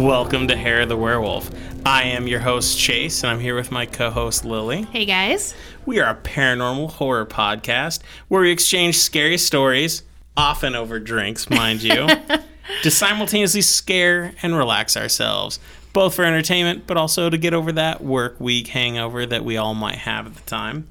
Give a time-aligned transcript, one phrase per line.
[0.00, 1.50] Welcome to Hair of the Werewolf.
[1.84, 4.84] I am your host, Chase, and I'm here with my co host, Lily.
[4.84, 5.54] Hey guys.
[5.84, 10.02] We are a paranormal horror podcast where we exchange scary stories,
[10.38, 12.08] often over drinks, mind you,
[12.82, 15.60] to simultaneously scare and relax ourselves,
[15.92, 19.74] both for entertainment, but also to get over that work week hangover that we all
[19.74, 20.88] might have at the time.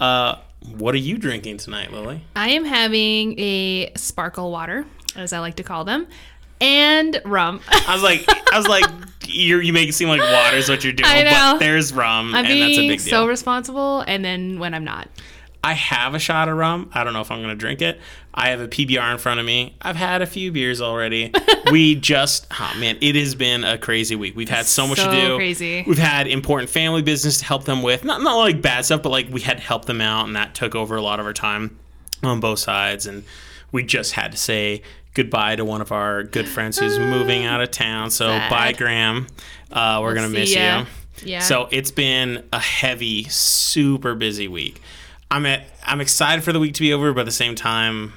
[0.00, 0.36] Uh,
[0.78, 2.24] what are you drinking tonight, Lily?
[2.34, 6.06] I am having a sparkle water, as I like to call them,
[6.60, 7.60] and rum.
[7.68, 8.84] I was like, I was like,
[9.24, 11.30] you you make it seem like water is what you're doing, I know.
[11.54, 13.10] but there's rum, I'm and that's a big deal.
[13.10, 15.08] so responsible, and then when I'm not.
[15.64, 16.90] I have a shot of rum.
[16.94, 17.98] I don't know if I'm going to drink it.
[18.32, 19.74] I have a PBR in front of me.
[19.82, 21.32] I've had a few beers already.
[21.72, 24.36] we just, oh man, it has been a crazy week.
[24.36, 25.36] We've had so much So to do.
[25.36, 25.82] crazy.
[25.84, 28.04] We've had important family business to help them with.
[28.04, 30.54] Not not like bad stuff, but like we had to help them out, and that
[30.54, 31.76] took over a lot of our time
[32.22, 33.06] on both sides.
[33.06, 33.24] And
[33.72, 34.82] we just had to say
[35.14, 38.10] goodbye to one of our good friends who's moving out of town.
[38.10, 38.50] So Sad.
[38.50, 39.26] bye, Graham.
[39.72, 40.80] Uh, we're gonna miss ya.
[40.80, 40.86] you.
[41.24, 41.40] Yeah.
[41.40, 44.80] So it's been a heavy, super busy week.
[45.30, 48.12] I'm at, I'm excited for the week to be over, but at the same time,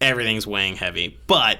[0.00, 1.18] everything's weighing heavy.
[1.26, 1.58] But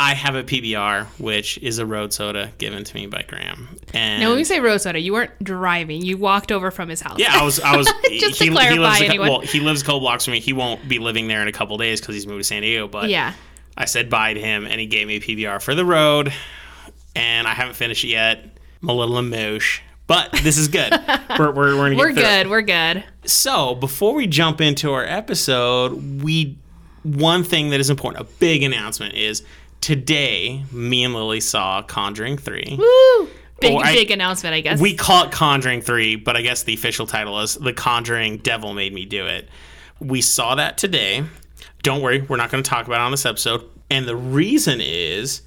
[0.00, 3.68] I have a PBR, which is a road soda given to me by Graham.
[3.92, 6.00] And Now, when we say road soda, you weren't driving.
[6.00, 7.18] You walked over from his house.
[7.18, 7.86] yeah, I was, I was.
[8.10, 9.28] Just to he, clarify, he lives a, anyone.
[9.28, 10.40] well, he lives a couple blocks from me.
[10.40, 12.88] He won't be living there in a couple days because he's moved to San Diego.
[12.88, 13.34] But yeah.
[13.76, 16.32] I said bye to him, and he gave me a PBR for the road,
[17.14, 18.42] and I haven't finished it yet.
[18.82, 20.92] I'm a little emotion, but this is good.
[21.38, 22.14] we're we're, we're, We're it.
[22.14, 22.48] good.
[22.48, 23.04] We're good.
[23.26, 26.56] So before we jump into our episode, we
[27.02, 29.42] one thing that is important, a big announcement is
[29.80, 30.64] today.
[30.72, 32.76] Me and Lily saw Conjuring Three.
[32.78, 33.28] Woo!
[33.60, 34.80] Big, oh, I- big announcement, I guess.
[34.80, 38.72] We call it Conjuring 3, but I guess the official title is The Conjuring Devil
[38.72, 39.50] Made Me Do It.
[40.00, 41.24] We saw that today.
[41.82, 43.64] Don't worry, we're not going to talk about it on this episode.
[43.90, 45.42] And the reason is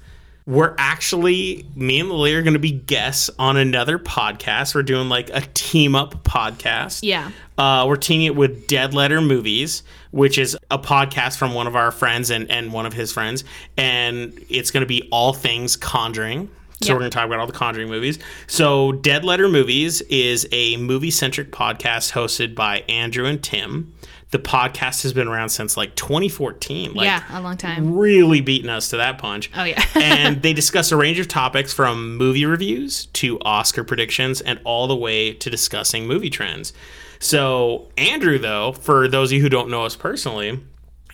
[0.46, 4.74] we're actually, me and Lily are going to be guests on another podcast.
[4.74, 7.00] We're doing like a team up podcast.
[7.02, 7.30] Yeah.
[7.56, 11.76] Uh, we're teaming it with Dead Letter Movies, which is a podcast from one of
[11.76, 13.42] our friends and, and one of his friends.
[13.78, 16.50] And it's going to be all things Conjuring.
[16.82, 16.92] So Yeah.
[16.94, 18.18] we're going to talk about all the Conjuring movies.
[18.46, 23.94] So Dead Letter Movies is a movie centric podcast hosted by Andrew and Tim.
[24.34, 26.94] The podcast has been around since like 2014.
[26.94, 27.94] Like, yeah, a long time.
[27.94, 29.48] really beating us to that punch.
[29.54, 29.80] Oh, yeah.
[29.94, 34.88] and they discuss a range of topics from movie reviews to Oscar predictions and all
[34.88, 36.72] the way to discussing movie trends.
[37.20, 40.60] So, Andrew, though, for those of you who don't know us personally,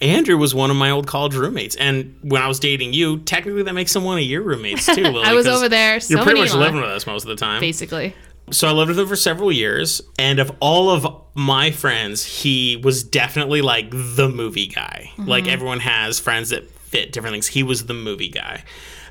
[0.01, 1.77] Andrew was one of my old college roommates.
[1.77, 4.95] And when I was dating you, technically that makes him one of your roommates too,
[5.03, 5.25] Lily.
[5.25, 7.61] I was over there so You're pretty much living with us most of the time.
[7.61, 8.15] Basically.
[8.53, 12.77] So I lived with him for several years, and of all of my friends, he
[12.77, 15.13] was definitely like the movie guy.
[15.19, 15.53] Like mm-hmm.
[15.53, 17.47] everyone has friends that fit different things.
[17.47, 18.65] He was the movie guy.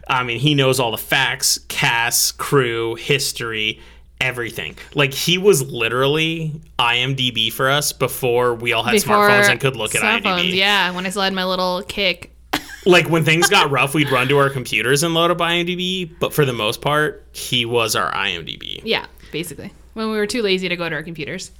[0.07, 3.79] I mean, he knows all the facts, cast, crew, history,
[4.19, 4.77] everything.
[4.95, 9.95] Like he was literally IMDb for us before we all had smartphones and could look
[9.95, 10.55] at IMDb.
[10.55, 12.35] Yeah, when I still had my little kick.
[12.85, 16.09] Like when things got rough, we'd run to our computers and load up IMDb.
[16.17, 18.81] But for the most part, he was our IMDb.
[18.85, 19.71] Yeah, basically.
[19.93, 21.51] When we were too lazy to go to our computers.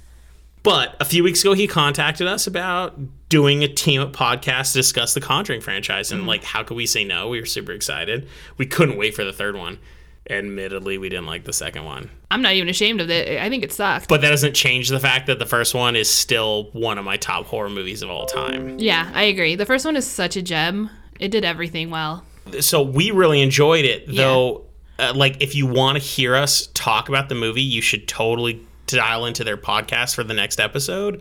[0.62, 2.98] But a few weeks ago, he contacted us about
[3.30, 6.12] doing a team up podcast to discuss the Conjuring franchise.
[6.12, 7.28] And, like, how could we say no?
[7.28, 8.28] We were super excited.
[8.58, 9.78] We couldn't wait for the third one.
[10.28, 12.10] Admittedly, we didn't like the second one.
[12.30, 13.40] I'm not even ashamed of it.
[13.40, 14.08] I think it sucked.
[14.08, 17.16] But that doesn't change the fact that the first one is still one of my
[17.16, 18.78] top horror movies of all time.
[18.78, 19.56] yeah, I agree.
[19.56, 20.90] The first one is such a gem.
[21.18, 22.24] It did everything well.
[22.60, 24.66] So we really enjoyed it, though.
[25.00, 28.64] Uh, like, if you want to hear us talk about the movie, you should totally
[28.86, 31.20] dial into their podcast for the next episode.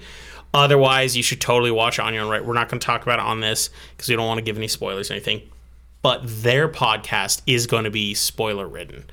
[0.53, 2.43] Otherwise, you should totally watch it on your own right.
[2.43, 4.57] We're not going to talk about it on this because we don't want to give
[4.57, 5.43] any spoilers or anything.
[6.01, 9.05] But their podcast is going to be spoiler ridden.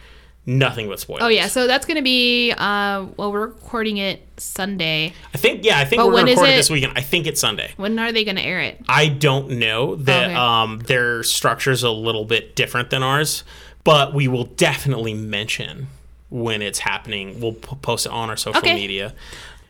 [0.48, 1.24] Nothing but spoilers.
[1.24, 5.12] Oh yeah, so that's gonna be uh well we're recording it Sunday.
[5.34, 6.92] I think, yeah, I think But we're going to record it this weekend.
[6.94, 7.72] I think it's Sunday.
[7.76, 8.80] When are they gonna air it?
[8.88, 10.34] I don't know that Okay.
[10.36, 13.42] um, their structure is a little bit different than ours,
[13.86, 15.86] but we will definitely mention
[16.28, 17.40] when it's happening.
[17.40, 18.74] We'll p- post it on our social Okay.
[18.74, 19.14] media.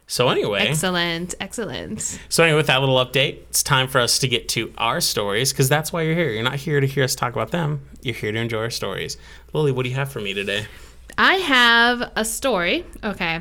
[0.08, 2.18] So anyway, Excellent, excellent.
[2.28, 5.52] so anyway, with that little update, it's time for us to get to our stories
[5.52, 6.30] because that's why you're here.
[6.30, 7.80] You're not here to hear us talk about them.
[8.02, 9.16] You're here to enjoy our stories.
[9.52, 10.66] Lily, what do you have for me today?
[11.18, 12.84] I have a story.
[13.02, 13.40] Okay.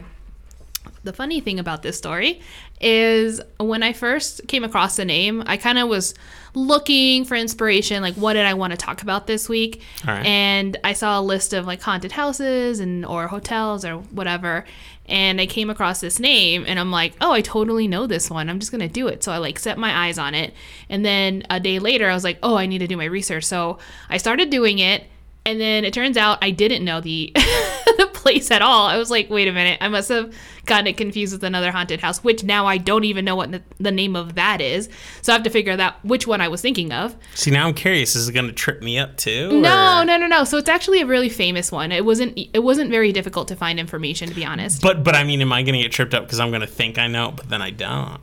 [1.05, 2.41] The funny thing about this story
[2.81, 6.15] is when I first came across the name, I kind of was
[6.55, 8.01] looking for inspiration.
[8.01, 9.83] Like, what did I want to talk about this week?
[10.05, 10.25] Right.
[10.25, 14.65] And I saw a list of like haunted houses and or hotels or whatever.
[15.05, 18.49] And I came across this name and I'm like, oh, I totally know this one.
[18.49, 19.23] I'm just going to do it.
[19.23, 20.55] So I like set my eyes on it.
[20.89, 23.43] And then a day later, I was like, oh, I need to do my research.
[23.43, 23.77] So
[24.09, 25.05] I started doing it
[25.45, 28.87] And then it turns out I didn't know the the place at all.
[28.87, 30.33] I was like, wait a minute, I must have
[30.65, 33.61] gotten it confused with another haunted house, which now I don't even know what the,
[33.79, 34.89] the name of that is.
[35.21, 37.15] So I have to figure out which one I was thinking of.
[37.35, 38.15] See, now I'm curious.
[38.15, 39.61] Is it going to trip me up too?
[39.61, 40.43] No, or- no, no, no.
[40.43, 41.91] So it's actually a really famous one.
[41.91, 44.81] It wasn't it wasn't very difficult to find information, to be honest.
[44.81, 46.67] But but I mean, am I going to get tripped up because I'm going to
[46.67, 48.19] think I know, but then I don't?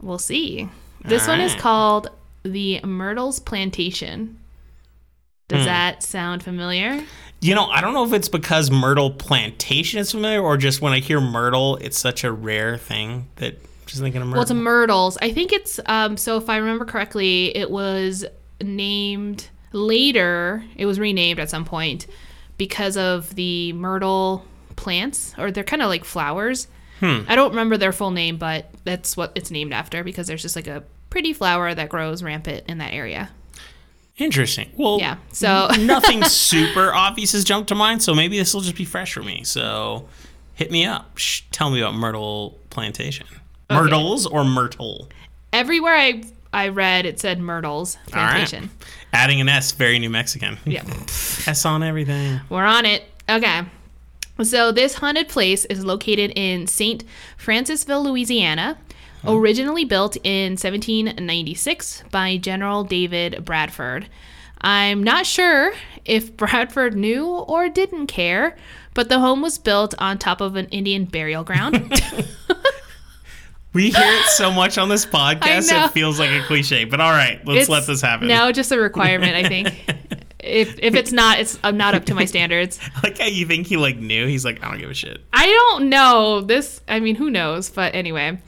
[0.00, 0.68] We'll see.
[1.04, 2.10] This one is called
[2.44, 4.38] the Myrtles Plantation.
[5.48, 7.02] Does that sound familiar?
[7.40, 10.92] You know, I don't know if it's because Myrtle Plantation is familiar or just when
[10.92, 14.38] I hear Myrtle, it's such a rare thing that I'm just thinking of Myrtle.
[14.38, 15.16] Well, it's a Myrtles.
[15.22, 18.26] I think it's um so if I remember correctly, it was
[18.62, 22.06] named later, it was renamed at some point
[22.58, 24.44] because of the myrtle
[24.76, 26.66] plants or they're kind of like flowers.
[27.00, 30.56] I don't remember their full name, but that's what it's named after because there's just
[30.56, 33.30] like a pretty flower that grows rampant in that area.
[34.18, 34.70] Interesting.
[34.76, 35.16] Well, Yeah.
[35.32, 39.12] So nothing super obvious has jumped to mind, so maybe this will just be fresh
[39.12, 39.44] for me.
[39.44, 40.08] So
[40.54, 41.16] hit me up.
[41.16, 43.26] Shh, tell me about Myrtle Plantation.
[43.70, 45.08] Myrtles or Myrtle?
[45.52, 46.22] everywhere I
[46.52, 48.12] I read it said Myrtles right.
[48.12, 48.70] Plantation.
[49.12, 50.58] Adding an S, very New Mexican.
[50.64, 50.82] Yeah.
[51.46, 52.40] S on everything.
[52.48, 53.04] We're on it.
[53.28, 53.62] Okay.
[54.42, 57.04] So this haunted place is located in St.
[57.38, 58.78] Francisville, Louisiana,
[59.18, 59.30] Mm-hmm.
[59.30, 64.08] originally built in 1796 by General David Bradford.
[64.60, 65.72] I'm not sure
[66.04, 68.56] if Bradford knew or didn't care,
[68.94, 71.92] but the home was built on top of an Indian burial ground.
[73.74, 76.84] We hear it so much on this podcast, it feels like a cliche.
[76.84, 78.26] But all right, let's It's let this happen.
[78.26, 79.68] Now just a requirement, I think.
[80.38, 82.80] if if it's not, it's I'm not up to my standards.
[83.02, 84.26] like how you think he like knew.
[84.26, 85.22] He's like, I don't give a shit.
[85.34, 86.40] I don't know.
[86.40, 87.68] This, I mean, who knows?
[87.68, 88.38] But anyway,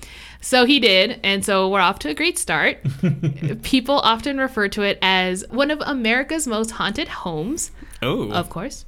[0.40, 1.20] so he did.
[1.22, 2.78] And so we're off to a great start.
[3.62, 7.70] People often refer to it as one of America's most haunted homes,
[8.02, 8.84] Oh, of course.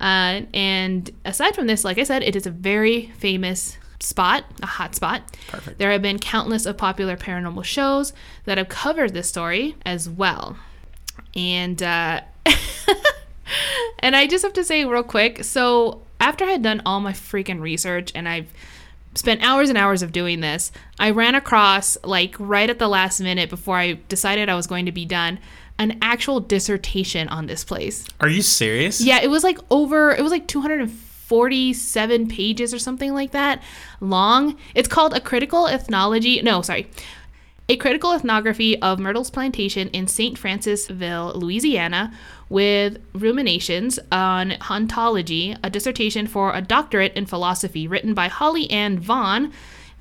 [0.00, 4.66] Uh, and aside from this, like I said, it is a very famous spot, a
[4.66, 5.36] hot spot.
[5.48, 5.78] Perfect.
[5.78, 8.12] There have been countless of popular paranormal shows
[8.44, 10.56] that have covered this story as well.
[11.36, 12.20] And uh,
[14.00, 17.12] and I just have to say real quick, so after I had done all my
[17.12, 18.52] freaking research and I've
[19.14, 23.20] spent hours and hours of doing this, I ran across like right at the last
[23.20, 25.38] minute before I decided I was going to be done
[25.78, 28.06] an actual dissertation on this place.
[28.20, 29.00] are you serious?
[29.00, 33.62] Yeah, it was like over, it was like 247 pages or something like that
[34.00, 34.56] long.
[34.74, 36.40] It's called A Critical Ethnology.
[36.42, 36.88] No, sorry.
[37.68, 40.38] A Critical Ethnography of Myrtle's Plantation in St.
[40.38, 42.12] Francisville, Louisiana,
[42.52, 48.98] with ruminations on hauntology, a dissertation for a doctorate in philosophy written by Holly Ann
[49.00, 49.52] Vaughn.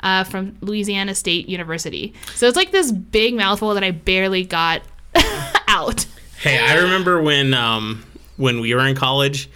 [0.04, 2.12] Uh, from Louisiana State University.
[2.34, 4.82] So it's like this big mouthful that I barely got
[5.68, 6.08] out.
[6.40, 8.04] Hey, I remember when um
[8.38, 9.48] when we were in college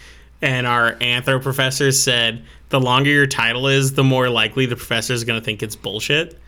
[0.44, 5.13] and our anthro professor said the longer your title is, the more likely the professor
[5.13, 6.39] is going to think it's bullshit.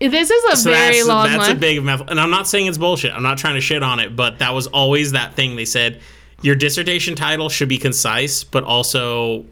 [0.00, 1.56] This is a So very that's, long that's one.
[1.56, 2.02] a big mouth.
[2.08, 3.12] And I'm not saying it's bullshit.
[3.12, 6.00] I'm not trying to shit on it, but that was always that thing they said
[6.42, 9.46] your dissertation title should be concise, but also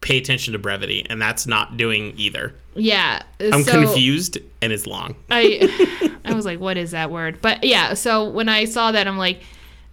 [0.00, 2.54] pay attention to brevity, and that's not doing either.
[2.74, 3.22] Yeah.
[3.40, 5.16] I'm so confused and it's long.
[5.30, 7.40] I I was like, what is that word?
[7.42, 9.42] But yeah, so when I saw that, I'm like,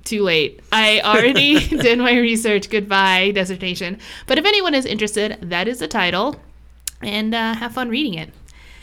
[0.05, 0.59] too late.
[0.71, 2.69] I already did my research.
[2.69, 3.99] Goodbye, dissertation.
[4.27, 6.39] But if anyone is interested, that is the title,
[7.01, 8.29] and uh, have fun reading it.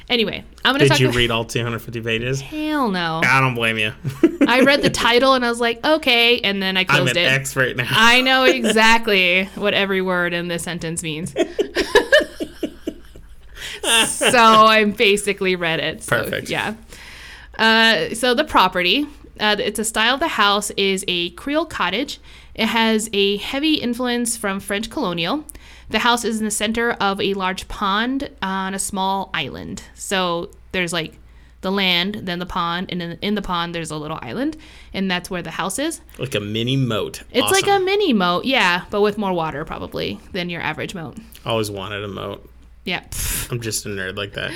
[0.08, 1.00] Anyway, I'm gonna Did talk.
[1.00, 2.40] you about- read all 250 pages?
[2.40, 3.20] Hell no.
[3.24, 3.92] I don't blame you.
[4.46, 7.20] I read the title and I was like, okay, and then I closed it.
[7.20, 7.34] I'm an it.
[7.34, 7.88] expert now.
[7.90, 11.34] I know exactly what every word in this sentence means.
[14.06, 16.02] so I basically read it.
[16.02, 16.48] So, Perfect.
[16.50, 16.74] Yeah.
[17.58, 19.06] Uh, so the property,
[19.40, 22.20] uh, it's a style of the house is a Creole cottage.
[22.54, 25.44] It has a heavy influence from French colonial.
[25.88, 29.82] The house is in the center of a large pond on a small island.
[29.94, 31.18] So there's like
[31.60, 34.56] the land, then the pond, and then in the pond there's a little island,
[34.92, 36.00] and that's where the house is.
[36.18, 37.22] like a mini moat.
[37.30, 41.16] It's like a mini moat, yeah, but with more water probably than your average moat.
[41.44, 42.48] Always wanted a moat.
[42.84, 43.04] Yeah.
[43.50, 44.52] I'm just a nerd like that.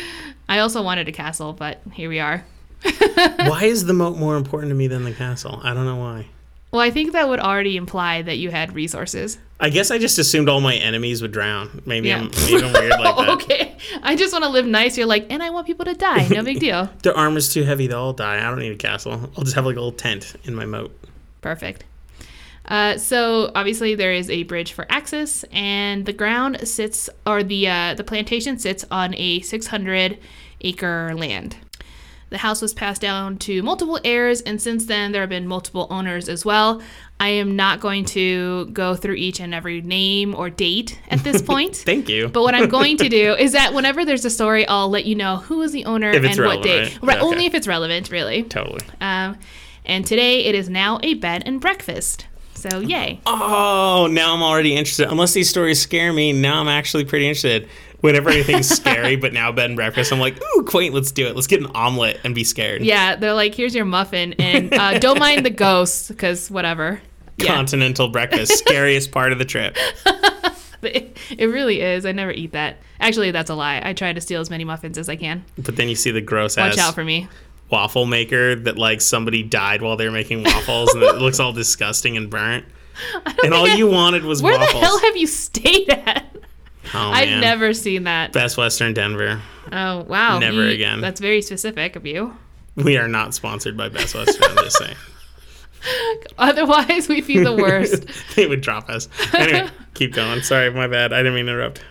[0.48, 2.44] I also wanted a castle, but here we are.
[2.82, 5.60] why is the moat more important to me than the castle?
[5.62, 6.26] I don't know why.
[6.72, 9.38] Well, I think that would already imply that you had resources.
[9.58, 11.82] I guess I just assumed all my enemies would drown.
[11.84, 12.20] Maybe Yeah.
[12.20, 13.28] I'm even weird like that.
[13.30, 13.76] okay.
[14.02, 14.96] I just want to live nice.
[14.96, 16.28] You're like, and I want people to die.
[16.28, 16.88] No big deal.
[17.02, 18.38] Their armor's too heavy, they'll all die.
[18.38, 19.30] I don't need a castle.
[19.36, 20.96] I'll just have like a little tent in my moat.
[21.40, 21.84] Perfect.
[22.66, 27.66] Uh, so obviously there is a bridge for access, and the ground sits, or the
[27.68, 30.18] uh, the plantation sits on a 600
[30.60, 31.56] acre land.
[32.30, 35.88] The house was passed down to multiple heirs, and since then, there have been multiple
[35.90, 36.80] owners as well.
[37.18, 41.42] I am not going to go through each and every name or date at this
[41.52, 41.76] point.
[41.76, 42.28] Thank you.
[42.28, 45.16] But what I'm going to do is that whenever there's a story, I'll let you
[45.16, 46.98] know who is the owner and what date.
[47.02, 47.02] right?
[47.02, 47.26] Right, okay.
[47.26, 48.44] only if it's relevant, really.
[48.44, 48.80] totally.
[49.00, 49.36] Um,
[49.84, 52.26] and today it is now a bed and breakfast.
[52.54, 53.20] So yay!
[53.24, 55.08] Oh, now I'm already interested.
[55.08, 57.68] Unless these stories scare me, now I'm actually pretty interested.
[58.00, 61.34] Whenever anything's scary, but now bed and breakfast, I'm like, ooh, quaint, let's do it.
[61.34, 62.82] Let's get an omelet and be scared.
[62.82, 67.00] Yeah, they're like, here's your muffin, and uh, don't mind the ghosts because whatever.
[67.36, 69.76] Yeah, Continental breakfast, scariest part of the trip.
[70.82, 72.04] it, it really is.
[72.06, 72.78] I never eat that.
[73.00, 73.80] Actually, that's a lie.
[73.84, 75.44] I try to steal as many muffins as I can.
[75.58, 77.28] But then you see the gross Watch ass out for me.
[77.70, 81.52] waffle maker that like somebody died while they were making waffles and it looks all
[81.52, 82.64] disgusting and burnt.
[83.44, 84.74] And all I- you wanted was Where waffles.
[84.74, 86.29] the hell have you stayed at?
[86.94, 87.40] Oh, I've man.
[87.40, 88.32] never seen that.
[88.32, 89.40] Best Western Denver.
[89.72, 90.38] Oh wow!
[90.38, 91.00] Never again.
[91.00, 92.36] That's very specific of you.
[92.76, 94.96] We are not sponsored by Best Western, I'm just saying.
[96.38, 98.04] Otherwise, we'd be the worst.
[98.36, 99.08] they would drop us.
[99.34, 100.42] Anyway, keep going.
[100.42, 101.12] Sorry, my bad.
[101.12, 101.82] I didn't mean to interrupt.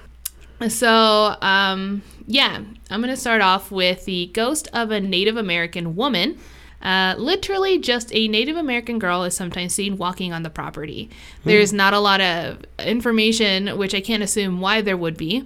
[0.67, 5.95] So, um, yeah, I'm going to start off with the ghost of a Native American
[5.95, 6.37] woman.
[6.81, 11.09] Uh, literally, just a Native American girl is sometimes seen walking on the property.
[11.43, 15.43] There's not a lot of information, which I can't assume why there would be.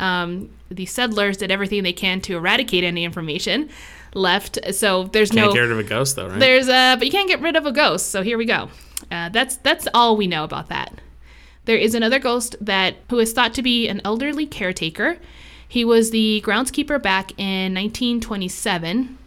[0.00, 3.68] Um, the settlers did everything they can to eradicate any information
[4.14, 6.40] left, so there's Can't no get rid of a ghost though, right?
[6.40, 8.10] there's a, but you can't get rid of a ghost.
[8.10, 8.68] So here we go.
[9.10, 11.00] Uh, that's that's all we know about that.
[11.66, 15.18] There is another ghost that who is thought to be an elderly caretaker.
[15.68, 19.18] He was the groundskeeper back in 1927.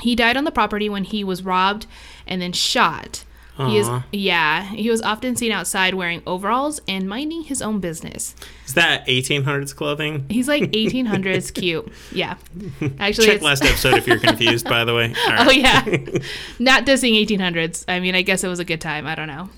[0.00, 1.86] He died on the property when he was robbed
[2.26, 3.24] and then shot.
[3.66, 4.62] He is yeah.
[4.66, 8.36] He was often seen outside wearing overalls and minding his own business.
[8.66, 10.26] Is that 1800s clothing?
[10.28, 11.90] He's like 1800s cute.
[12.12, 12.36] Yeah,
[13.00, 15.06] actually, Check last episode if you're confused, by the way.
[15.26, 15.48] All oh, right.
[15.48, 16.18] Oh yeah,
[16.60, 17.84] not dissing 1800s.
[17.88, 19.08] I mean, I guess it was a good time.
[19.08, 19.50] I don't know,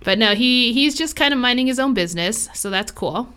[0.00, 3.32] but no, he he's just kind of minding his own business, so that's cool.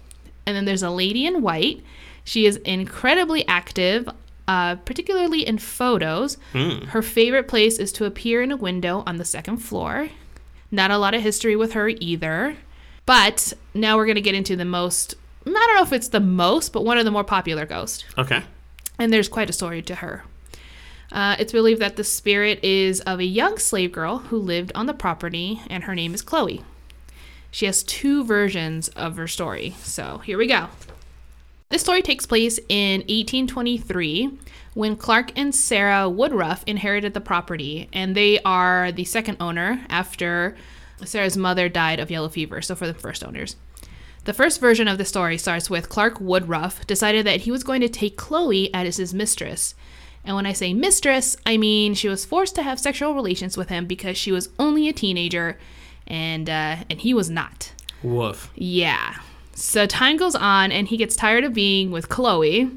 [0.48, 1.84] And then there's a lady in white.
[2.24, 4.10] She is incredibly active,
[4.52, 6.38] uh, particularly in photos.
[6.54, 10.10] Her favorite place is to appear in a window on the second floor.
[10.72, 12.58] Not a lot of history with her either.
[13.06, 15.16] But now we're gonna get into the most.
[15.46, 18.42] I don't know if it's the most, but one of the more popular ghosts Okay.
[19.00, 20.24] and there's quite a story to her.
[21.12, 24.86] Uh, it's believed that the spirit is of a young slave girl who lived on
[24.86, 26.62] the property, and her name is Chloe.
[27.50, 30.68] She has two versions of her story, so here we go.
[31.72, 34.38] This story takes place in 1823
[34.74, 40.58] when Clark and Sarah Woodruff inherited the property, and they are the second owner after
[41.06, 43.56] Sarah's mother died of yellow fever, so for the first owners.
[44.26, 47.80] The first version of the story starts with Clark Woodruff decided that he was going
[47.80, 49.74] to take Chloe as his mistress.
[50.26, 53.70] And when I say mistress, I mean she was forced to have sexual relations with
[53.70, 55.58] him because she was only a teenager
[56.06, 57.72] and uh, and he was not.
[58.04, 58.52] Woof.
[58.56, 59.16] Yeah.
[59.54, 62.70] So time goes on and he gets tired of being with Chloe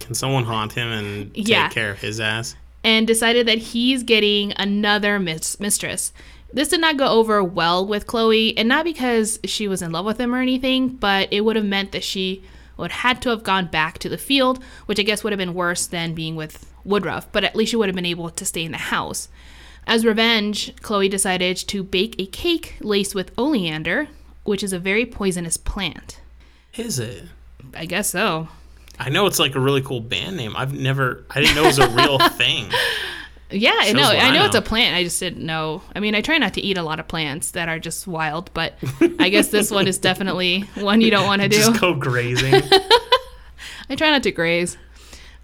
[0.00, 1.68] Can someone haunt him and take Yeah.
[1.68, 2.56] care of his ass?
[2.84, 6.12] and decided that he's getting another mis- mistress.
[6.52, 10.04] This did not go over well with Chloe, and not because she was in love
[10.04, 12.42] with him or anything, but it would have meant that she
[12.76, 15.54] would had to have gone back to the field, which I guess would have been
[15.54, 18.64] worse than being with Woodruff, but at least she would have been able to stay
[18.64, 19.28] in the house.
[19.86, 24.08] As revenge, Chloe decided to bake a cake laced with oleander,
[24.42, 26.18] which is a very poisonous plant.
[26.74, 27.24] Is it?
[27.74, 28.48] I guess so.
[28.98, 30.54] I know it's like a really cool band name.
[30.56, 32.70] I've never, I didn't know it was a real thing.
[33.50, 34.02] Yeah, I Shows know.
[34.02, 34.96] what I I know it's a plant.
[34.96, 35.82] I just didn't know.
[35.94, 38.50] I mean, I try not to eat a lot of plants that are just wild,
[38.54, 38.74] but
[39.18, 41.56] I guess this one is definitely one you don't want to do.
[41.56, 42.54] Just go grazing.
[43.90, 44.78] I try not to graze.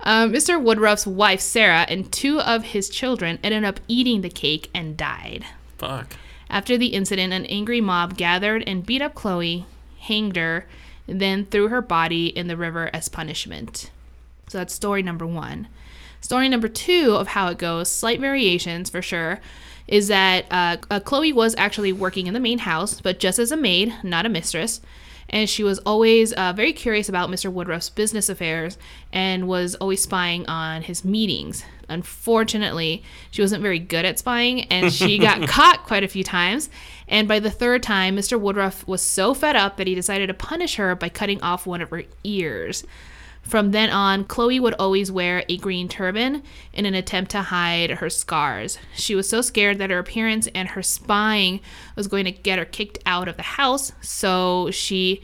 [0.00, 0.62] Um, Mr.
[0.62, 5.44] Woodruff's wife, Sarah, and two of his children ended up eating the cake and died.
[5.76, 6.14] Fuck.
[6.48, 9.66] After the incident, an angry mob gathered and beat up Chloe,
[9.98, 10.66] hanged her,
[11.08, 13.90] then threw her body in the river as punishment.
[14.48, 15.68] So that's story number one.
[16.20, 19.40] Story number two of how it goes, slight variations for sure,
[19.86, 23.52] is that uh, uh, Chloe was actually working in the main house, but just as
[23.52, 24.80] a maid, not a mistress.
[25.30, 27.52] And she was always uh, very curious about Mr.
[27.52, 28.78] Woodruff's business affairs
[29.12, 31.64] and was always spying on his meetings.
[31.88, 36.68] Unfortunately, she wasn't very good at spying and she got caught quite a few times.
[37.06, 38.38] And by the third time, Mr.
[38.38, 41.80] Woodruff was so fed up that he decided to punish her by cutting off one
[41.80, 42.84] of her ears.
[43.42, 46.42] From then on, Chloe would always wear a green turban
[46.74, 48.78] in an attempt to hide her scars.
[48.94, 51.60] She was so scared that her appearance and her spying
[51.96, 55.22] was going to get her kicked out of the house, so she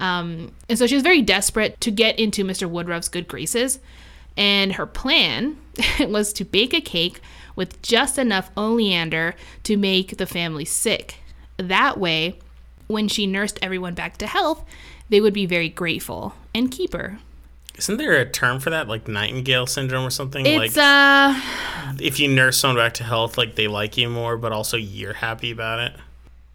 [0.00, 2.68] um, and so she was very desperate to get into Mr.
[2.68, 3.78] Woodruff's good graces.
[4.36, 5.58] And her plan
[6.08, 7.20] was to bake a cake
[7.56, 9.34] with just enough oleander
[9.64, 11.16] to make the family sick.
[11.56, 12.38] That way,
[12.86, 14.64] when she nursed everyone back to health,
[15.08, 17.18] they would be very grateful and keep her.
[17.76, 20.44] Isn't there a term for that, like Nightingale syndrome or something?
[20.44, 21.40] It's like uh
[21.98, 25.14] if you nurse someone back to health, like they like you more, but also you're
[25.14, 25.92] happy about it.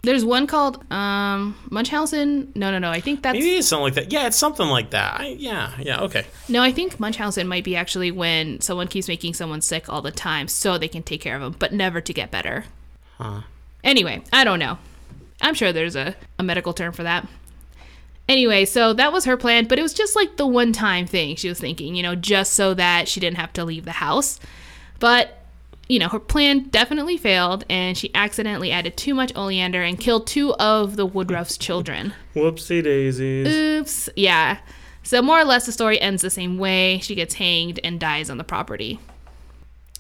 [0.05, 2.51] There's one called um Munchausen.
[2.55, 2.89] No, no, no.
[2.89, 4.11] I think that's Maybe it's something like that.
[4.11, 5.19] Yeah, it's something like that.
[5.19, 6.25] I, yeah, yeah, okay.
[6.47, 10.11] No, I think Munchausen might be actually when someone keeps making someone sick all the
[10.11, 12.65] time so they can take care of them, but never to get better.
[13.17, 13.41] Huh.
[13.83, 14.77] Anyway, I don't know.
[15.41, 17.27] I'm sure there's a, a medical term for that.
[18.27, 21.35] Anyway, so that was her plan, but it was just like the one time thing
[21.35, 24.39] she was thinking, you know, just so that she didn't have to leave the house.
[24.99, 25.44] But,
[25.87, 30.27] you know, her plan definitely failed, and she accidentally added too much oleander and killed
[30.27, 32.13] two of the Woodruff's children.
[32.33, 33.47] Whoopsie daisies.
[33.47, 34.09] Oops.
[34.15, 34.59] Yeah.
[35.03, 36.99] So more or less the story ends the same way.
[36.99, 38.99] She gets hanged and dies on the property.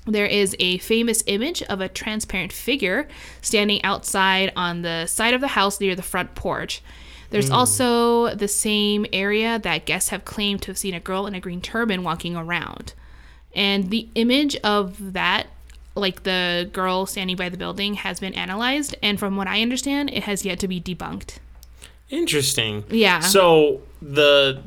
[0.07, 3.07] There is a famous image of a transparent figure
[3.41, 6.81] standing outside on the side of the house near the front porch.
[7.31, 7.55] There's hmm.
[7.55, 11.39] also the same area that guests have claimed to have seen a girl in a
[11.39, 12.93] green turban walking around.
[13.55, 15.47] And the image of that,
[15.95, 18.95] like the girl standing by the building, has been analyzed.
[19.01, 21.37] And from what I understand, it has yet to be debunked.
[22.09, 22.83] Interesting.
[22.89, 23.19] Yeah.
[23.21, 24.61] So the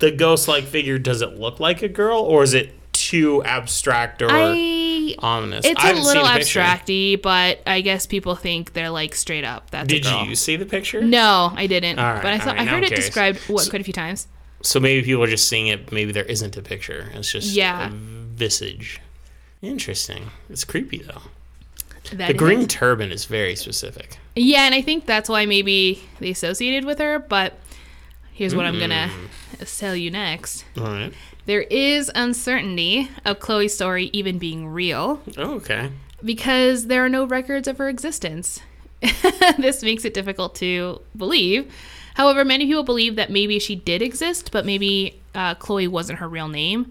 [0.00, 4.20] the ghost like figure does it look like a girl or is it too abstract
[4.20, 5.64] or I ominous?
[5.64, 9.70] it's I a little abstracty, but I guess people think they're like straight up.
[9.70, 11.00] That's Did you see the picture?
[11.02, 11.96] No, I didn't.
[11.96, 13.06] Right, but I thought right, I heard it curious.
[13.06, 14.28] described what quite a few times.
[14.62, 15.92] So maybe people are just seeing it.
[15.92, 17.10] Maybe there isn't a picture.
[17.14, 17.88] It's just Yeah.
[17.88, 19.00] a visage.
[19.64, 20.30] Interesting.
[20.50, 21.22] It's creepy though.
[22.12, 24.18] That The is- green turban is very specific.
[24.36, 27.18] Yeah, and I think that's why maybe they associated with her.
[27.18, 27.54] But
[28.32, 29.10] here's what I'm gonna
[29.78, 30.64] tell you next.
[30.76, 31.12] All right.
[31.46, 35.90] There is uncertainty of Chloe's story even being real Oh, okay.
[36.24, 38.60] because there are no records of her existence.
[39.58, 41.70] this makes it difficult to believe.
[42.14, 46.28] However, many people believe that maybe she did exist, but maybe uh, Chloe wasn't her
[46.28, 46.90] real name.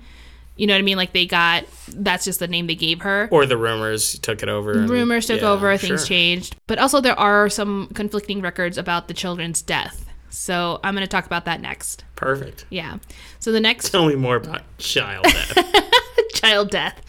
[0.55, 0.97] You know what I mean?
[0.97, 3.27] Like they got that's just the name they gave her.
[3.31, 4.71] Or the rumors took it over.
[4.73, 6.07] and- Rumors took yeah, over, things sure.
[6.07, 6.55] changed.
[6.67, 10.05] But also, there are some conflicting records about the children's death.
[10.29, 12.03] So I'm going to talk about that next.
[12.15, 12.65] Perfect.
[12.69, 12.97] Yeah.
[13.39, 15.83] So the next Tell me more about child death.
[16.33, 16.99] child death.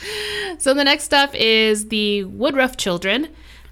[0.59, 3.29] So the next stuff is the Woodruff children.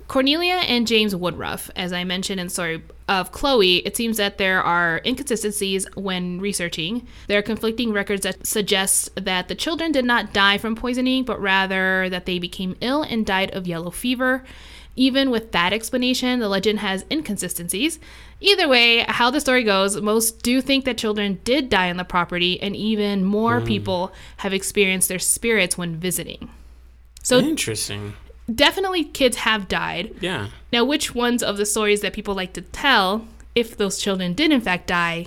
[0.08, 2.82] Cornelia and James Woodruff, as I mentioned in Story
[3.20, 7.06] of Chloe, it seems that there are inconsistencies when researching.
[7.28, 11.40] There are conflicting records that suggest that the children did not die from poisoning, but
[11.40, 14.44] rather that they became ill and died of yellow fever.
[14.96, 17.98] Even with that explanation, the legend has inconsistencies.
[18.40, 22.04] Either way, how the story goes, most do think that children did die on the
[22.04, 23.66] property, and even more hmm.
[23.66, 26.50] people have experienced their spirits when visiting.
[27.22, 28.14] So, Interesting.
[28.52, 30.14] Definitely kids have died.
[30.20, 30.48] Yeah.
[30.72, 34.50] Now, which ones of the stories that people like to tell, if those children did
[34.50, 35.26] in fact die,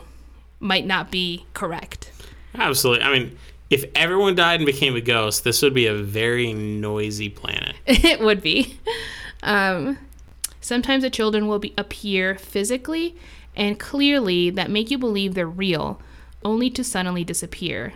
[0.59, 2.11] might not be correct?
[2.55, 3.03] Absolutely.
[3.03, 3.37] I mean,
[3.69, 7.75] if everyone died and became a ghost, this would be a very noisy planet.
[7.85, 8.79] it would be.
[9.43, 9.97] Um,
[10.61, 13.15] sometimes the children will be appear physically
[13.55, 16.01] and clearly that make you believe they're real,
[16.43, 17.93] only to suddenly disappear.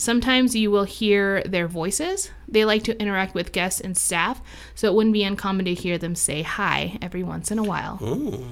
[0.00, 2.30] Sometimes you will hear their voices.
[2.46, 4.40] They like to interact with guests and staff,
[4.76, 7.98] so it wouldn't be uncommon to hear them say hi every once in a while.
[8.00, 8.46] Ooh.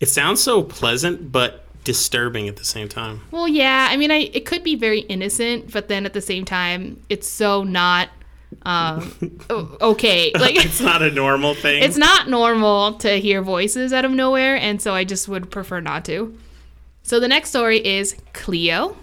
[0.00, 3.22] It sounds so pleasant, but disturbing at the same time.
[3.30, 6.44] Well, yeah, I mean, I it could be very innocent, but then at the same
[6.44, 8.10] time, it's so not
[8.62, 9.16] um,
[9.80, 10.30] okay.
[10.38, 11.82] Like it's not a normal thing.
[11.82, 15.80] it's not normal to hear voices out of nowhere, and so I just would prefer
[15.80, 16.36] not to.
[17.02, 18.94] So the next story is Cleo.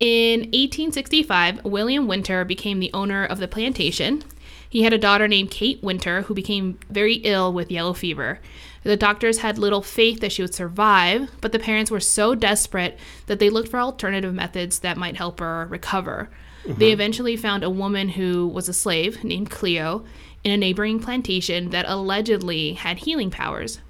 [0.00, 4.22] In 1865, William Winter became the owner of the plantation.
[4.68, 8.38] He had a daughter named Kate Winter who became very ill with yellow fever.
[8.84, 12.98] The doctors had little faith that she would survive, but the parents were so desperate
[13.26, 16.30] that they looked for alternative methods that might help her recover.
[16.64, 16.82] They mm-hmm.
[16.82, 20.04] eventually found a woman who was a slave named Cleo
[20.44, 23.80] in a neighboring plantation that allegedly had healing powers.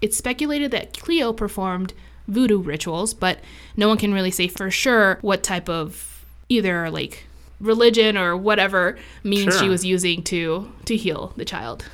[0.00, 1.94] It's speculated that Cleo performed
[2.28, 3.38] voodoo rituals, but
[3.76, 7.26] no one can really say for sure what type of either like
[7.60, 11.84] religion or whatever means she was using to to heal the child.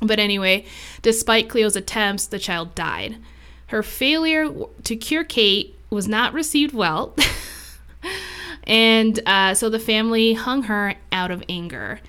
[0.00, 0.66] But anyway,
[1.02, 3.16] despite Cleo's attempts, the child died.
[3.68, 4.52] Her failure
[4.84, 7.14] to cure Kate was not received well.
[8.64, 12.00] and uh, so the family hung her out of anger.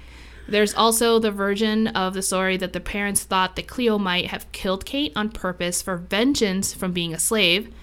[0.48, 4.52] There's also the version of the story that the parents thought that Cleo might have
[4.52, 7.74] killed Kate on purpose for vengeance from being a slave.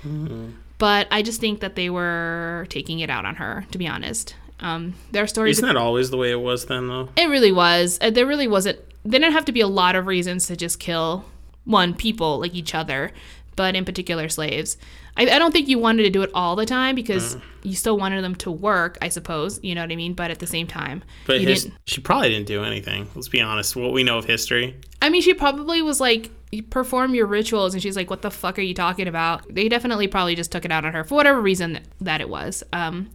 [0.79, 4.35] But I just think that they were taking it out on her, to be honest.
[4.61, 5.59] Um, there are stories.
[5.59, 7.09] Isn't that always the way it was then, though?
[7.17, 7.99] It really was.
[8.01, 8.79] Uh, There really wasn't.
[9.05, 11.25] There didn't have to be a lot of reasons to just kill
[11.65, 13.13] one people like each other,
[13.57, 14.77] but in particular slaves.
[15.17, 17.99] I, I don't think you wanted to do it all the time because you still
[17.99, 19.61] wanted them to work, I suppose.
[19.63, 20.15] You know what I mean?
[20.15, 23.09] But at the same time, But his, she probably didn't do anything.
[23.15, 23.77] Let's be honest.
[23.77, 24.77] What we know of history.
[25.03, 28.31] I mean, she probably was like, "You perform your rituals, and she's like, what the
[28.31, 29.53] fuck are you talking about?
[29.53, 32.63] They definitely probably just took it out on her for whatever reason that it was.
[32.73, 33.11] Um,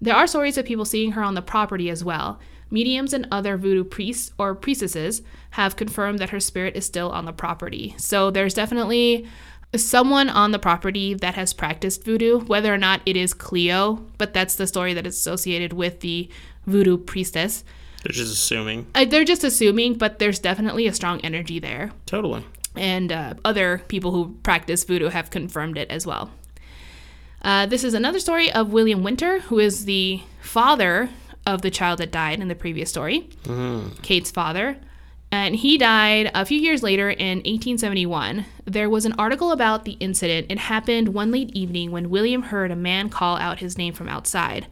[0.00, 2.38] there are stories of people seeing her on the property as well.
[2.70, 7.24] Mediums and other voodoo priests or priestesses have confirmed that her spirit is still on
[7.24, 7.94] the property.
[7.98, 9.28] So there's definitely
[9.80, 14.34] someone on the property that has practiced voodoo, whether or not it is Cleo, but
[14.34, 16.28] that's the story that is associated with the
[16.66, 17.64] voodoo priestess.
[18.02, 18.86] They're just assuming.
[18.94, 21.92] Uh, they're just assuming, but there's definitely a strong energy there.
[22.06, 22.44] Totally.
[22.76, 26.30] And uh, other people who practice voodoo have confirmed it as well.
[27.40, 31.10] Uh, this is another story of William Winter, who is the father
[31.46, 33.28] of the child that died in the previous story,
[34.02, 34.78] Kate's father.
[35.34, 38.46] And he died a few years later in 1871.
[38.66, 40.46] There was an article about the incident.
[40.48, 44.08] It happened one late evening when William heard a man call out his name from
[44.08, 44.68] outside.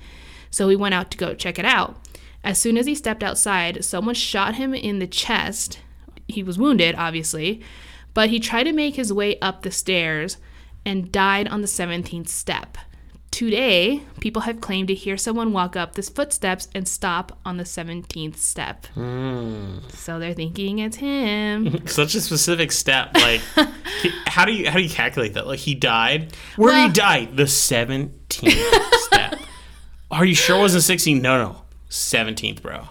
[0.53, 1.97] So he went out to go check it out.
[2.45, 5.81] As soon as he stepped outside, someone shot him in the chest.
[6.29, 7.61] He was wounded, obviously,
[8.15, 10.37] but he tried to make his way up the stairs
[10.87, 12.79] and died on the 17th step.
[13.33, 17.65] Today, people have claimed to hear someone walk up the footsteps and stop on the
[17.65, 18.85] 17th step.
[18.89, 19.79] Hmm.
[19.89, 21.87] So they're thinking it's him.
[21.89, 23.15] Such a specific step.
[23.15, 23.41] Like,
[24.27, 25.47] how do you how do you calculate that?
[25.47, 26.37] Like, he died.
[26.57, 27.25] Where Well- did he die?
[27.25, 28.55] The seventeenth
[29.05, 29.39] step.
[30.11, 31.23] Are you sure it wasn't sixteen?
[31.23, 32.87] No, no, seventeenth, bro.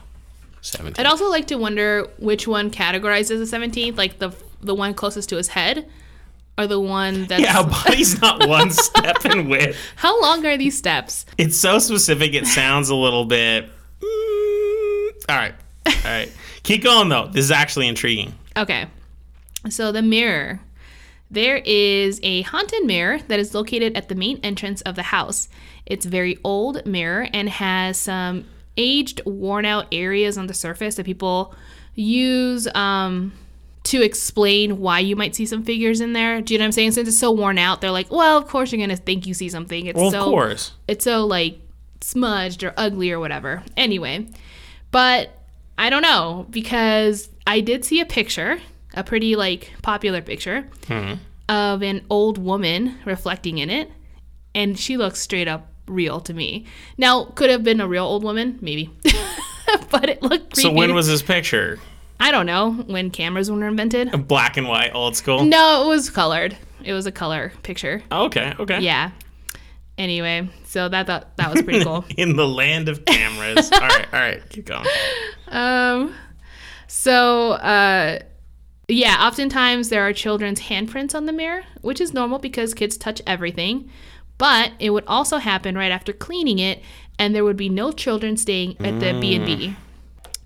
[0.62, 1.00] Seventeenth.
[1.00, 5.30] I'd also like to wonder which one categorizes the 17th, like the the one closest
[5.30, 5.88] to his head
[6.58, 9.78] or the one that's Yeah, a body's not one step in width.
[9.96, 11.26] How long are these steps?
[11.38, 12.34] It's so specific.
[12.34, 13.70] It sounds a little bit.
[14.02, 15.54] mm, all right,
[15.86, 16.32] all right.
[16.64, 17.28] Keep going though.
[17.28, 18.34] This is actually intriguing.
[18.58, 18.88] Okay.
[19.70, 20.60] So the mirror.
[21.30, 25.48] There is a haunted mirror that is located at the main entrance of the house.
[25.86, 28.44] It's a very old mirror and has some
[28.76, 31.56] aged, worn out areas on the surface that people
[31.96, 33.32] use um,
[33.84, 36.42] to explain why you might see some figures in there.
[36.42, 36.92] Do you know what I'm saying?
[36.92, 39.50] Since it's so worn out, they're like, well, of course you're gonna think you see
[39.50, 39.88] something.
[39.88, 40.74] It's Well, so of course.
[40.88, 41.60] it's so like
[42.02, 43.64] smudged or ugly or whatever.
[43.76, 44.28] Anyway,
[44.92, 45.32] but
[45.78, 48.60] I don't know because I did see a picture,
[48.94, 51.14] a pretty like popular picture hmm.
[51.50, 53.90] of an old woman reflecting in it,
[54.54, 56.66] and she looks straight up real to me.
[56.98, 58.92] Now, could have been a real old woman, maybe.
[59.90, 60.70] but it looked creepy.
[60.70, 61.80] So when was this picture?
[62.22, 64.28] I don't know when cameras were invented.
[64.28, 65.44] Black and white, old school.
[65.44, 66.56] No, it was colored.
[66.84, 68.04] It was a color picture.
[68.12, 68.80] Oh, okay, okay.
[68.80, 69.10] Yeah.
[69.98, 72.06] Anyway, so that that, that was pretty cool.
[72.18, 73.72] In the land of cameras.
[73.74, 74.50] all right, all right.
[74.50, 74.86] Keep going.
[75.48, 76.14] Um,
[76.86, 78.20] so, uh,
[78.88, 83.22] yeah, oftentimes there are children's handprints on the mirror, which is normal because kids touch
[83.26, 83.90] everything.
[84.38, 86.84] But it would also happen right after cleaning it,
[87.18, 89.76] and there would be no children staying at the B and B.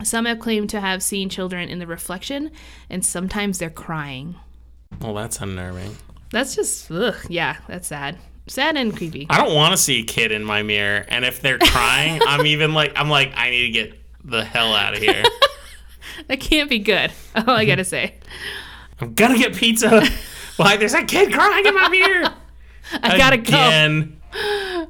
[0.03, 2.51] Some have claimed to have seen children in the reflection,
[2.89, 4.35] and sometimes they're crying.
[5.01, 5.95] Well, that's unnerving.
[6.31, 9.25] That's just, ugh, yeah, that's sad, sad and creepy.
[9.29, 12.45] I don't want to see a kid in my mirror, and if they're crying, I'm
[12.45, 15.23] even like, I'm like, I need to get the hell out of here.
[16.27, 17.11] That can't be good.
[17.35, 18.15] All I gotta say.
[19.01, 20.07] I'm gonna get pizza.
[20.55, 20.77] Why?
[20.77, 22.33] There's a kid crying in my mirror.
[23.03, 23.43] I gotta go.
[23.43, 24.21] Again.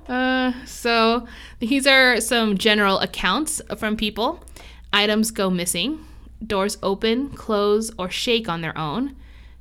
[0.07, 1.27] Uh, so
[1.59, 4.39] these are some general accounts from people.
[4.95, 5.99] Items go missing.
[6.45, 9.15] Doors open, close, or shake on their own.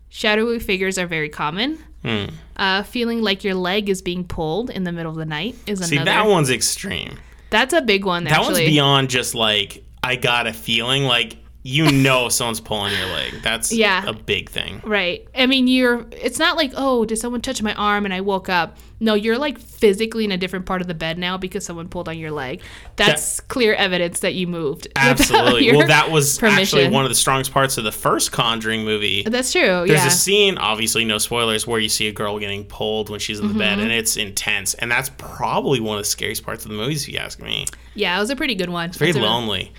[0.09, 1.79] Shadowy figures are very common.
[2.05, 2.27] Hmm.
[2.57, 5.81] Uh, feeling like your leg is being pulled in the middle of the night is
[5.81, 5.97] another.
[5.97, 7.19] See, that one's extreme.
[7.51, 11.05] That's a big one, That one's beyond just like I got a feeling.
[11.05, 13.35] Like you know, someone's pulling your leg.
[13.43, 14.05] That's Yeah.
[14.07, 14.83] a big thing.
[14.85, 15.27] Right.
[15.35, 16.07] I mean, you're.
[16.13, 18.77] It's not like, oh, did someone touch my arm and I woke up?
[19.05, 22.09] No, you're like physically in a different part of the bed now because someone pulled
[22.09, 22.63] on your leg.
[22.97, 24.89] That's clear evidence that you moved.
[24.97, 25.77] Absolutely.
[25.77, 26.93] Well, that was actually permission.
[26.93, 29.23] one of the strongest parts of the first Conjuring movie.
[29.25, 29.61] That's true.
[29.61, 30.07] There's yeah.
[30.07, 33.49] a scene, obviously no spoilers, where you see a girl getting pulled when she's in
[33.49, 33.83] the bed, mm-hmm.
[33.83, 34.73] and it's intense.
[34.73, 37.67] And that's probably one of the scariest parts of the movies, if you ask me.
[37.95, 38.89] yeah, it was a pretty good one.
[38.89, 39.71] It's Very lonely.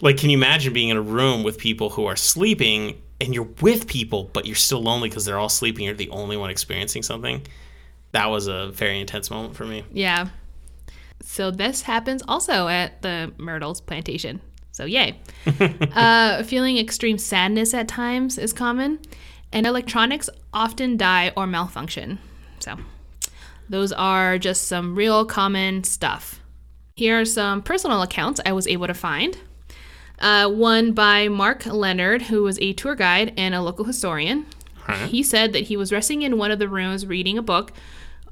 [0.00, 3.48] Like, can you imagine being in a room with people who are sleeping, and you're
[3.60, 5.84] with people, but you're still lonely because they're all sleeping.
[5.84, 7.46] You're the only one experiencing something.
[8.12, 9.84] That was a very intense moment for me.
[9.92, 10.28] Yeah.
[11.22, 14.40] So this happens also at the Myrtles plantation.
[14.70, 15.20] So yay.
[15.94, 19.00] uh, feeling extreme sadness at times is common,
[19.52, 22.18] and electronics often die or malfunction.
[22.60, 22.76] So
[23.68, 26.40] those are just some real common stuff.
[26.94, 29.36] Here are some personal accounts I was able to find.
[30.18, 34.46] Uh, one by Mark Leonard, who was a tour guide and a local historian.
[34.76, 35.06] Huh?
[35.06, 37.72] He said that he was resting in one of the rooms reading a book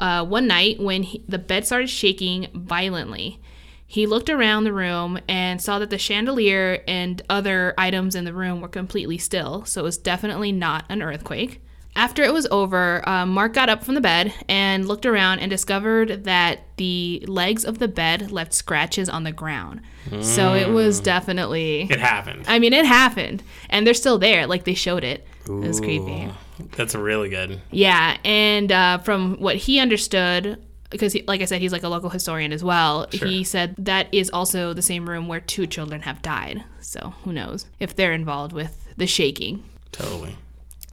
[0.00, 3.40] uh, one night when he, the bed started shaking violently.
[3.86, 8.32] He looked around the room and saw that the chandelier and other items in the
[8.32, 11.60] room were completely still, so it was definitely not an earthquake.
[11.96, 15.50] After it was over, uh, Mark got up from the bed and looked around and
[15.50, 19.80] discovered that the legs of the bed left scratches on the ground.
[20.20, 21.88] So it was definitely.
[21.90, 22.44] It happened.
[22.46, 24.46] I mean, it happened, and they're still there.
[24.46, 25.26] Like they showed it.
[25.46, 26.30] It was creepy.
[26.76, 27.60] That's really good.
[27.70, 31.88] Yeah, and uh, from what he understood, because he, like I said, he's like a
[31.88, 33.08] local historian as well.
[33.10, 33.28] Sure.
[33.28, 36.64] He said that is also the same room where two children have died.
[36.80, 39.64] So who knows if they're involved with the shaking.
[39.92, 40.36] Totally.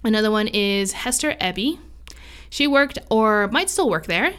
[0.04, 1.80] Another one is Hester Eby.
[2.50, 4.34] She worked or might still work there.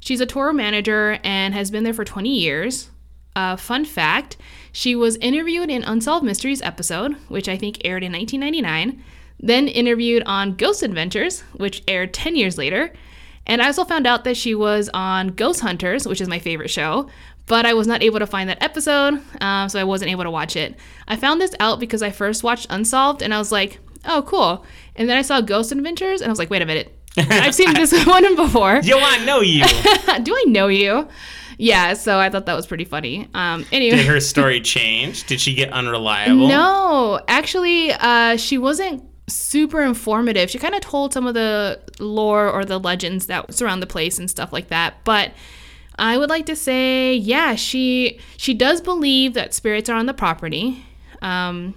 [0.00, 2.90] She's a tour manager and has been there for 20 years.
[3.36, 4.36] Uh, fun fact
[4.72, 9.04] she was interviewed in Unsolved Mysteries episode, which I think aired in 1999,
[9.42, 12.92] then interviewed on Ghost Adventures, which aired 10 years later.
[13.46, 16.70] And I also found out that she was on Ghost Hunters, which is my favorite
[16.70, 17.10] show,
[17.46, 20.30] but I was not able to find that episode, um, so I wasn't able to
[20.30, 20.76] watch it.
[21.08, 24.64] I found this out because I first watched Unsolved and I was like, oh, cool.
[24.94, 26.96] And then I saw Ghost Adventures and I was like, wait a minute.
[27.16, 28.76] I've seen this one before.
[28.82, 29.64] Yo, I know you.
[30.22, 31.08] Do I know you?
[31.58, 33.28] Yeah, so I thought that was pretty funny.
[33.34, 33.98] Um, anyway.
[33.98, 35.26] Did her story change?
[35.26, 36.48] Did she get unreliable?
[36.48, 40.50] No, actually, uh, she wasn't super informative.
[40.50, 44.18] She kind of told some of the lore or the legends that surround the place
[44.18, 45.04] and stuff like that.
[45.04, 45.32] But
[45.98, 50.14] I would like to say, yeah, she she does believe that spirits are on the
[50.14, 50.84] property.
[51.20, 51.74] Um,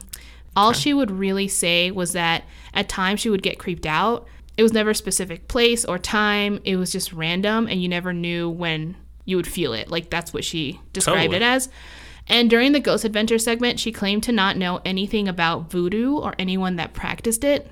[0.55, 4.27] all she would really say was that at times she would get creeped out.
[4.57, 6.61] It was never a specific place or time.
[6.63, 9.89] It was just random, and you never knew when you would feel it.
[9.91, 11.35] Like that's what she described Totally.
[11.37, 11.69] it as.
[12.27, 16.33] And during the Ghost Adventure segment, she claimed to not know anything about voodoo or
[16.39, 17.69] anyone that practiced it.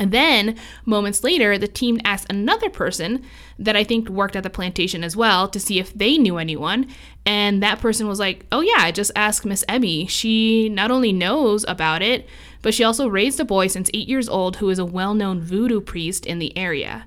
[0.00, 3.24] And then, moments later, the team asked another person
[3.58, 6.86] that I think worked at the plantation as well to see if they knew anyone.
[7.26, 10.06] And that person was like, Oh, yeah, I just asked Miss Emmy.
[10.06, 12.28] She not only knows about it,
[12.62, 15.40] but she also raised a boy since eight years old who is a well known
[15.40, 17.06] voodoo priest in the area.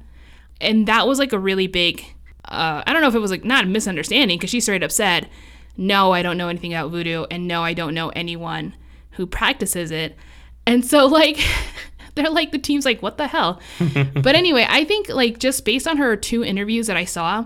[0.60, 2.04] And that was like a really big,
[2.46, 4.92] uh, I don't know if it was like not a misunderstanding because she straight up
[4.92, 5.30] said,
[5.78, 7.26] No, I don't know anything about voodoo.
[7.32, 8.76] And no, I don't know anyone
[9.12, 10.16] who practices it.
[10.66, 11.40] And so, like,
[12.16, 13.62] they're like the team's like what the hell
[14.16, 17.46] but anyway i think like just based on her two interviews that i saw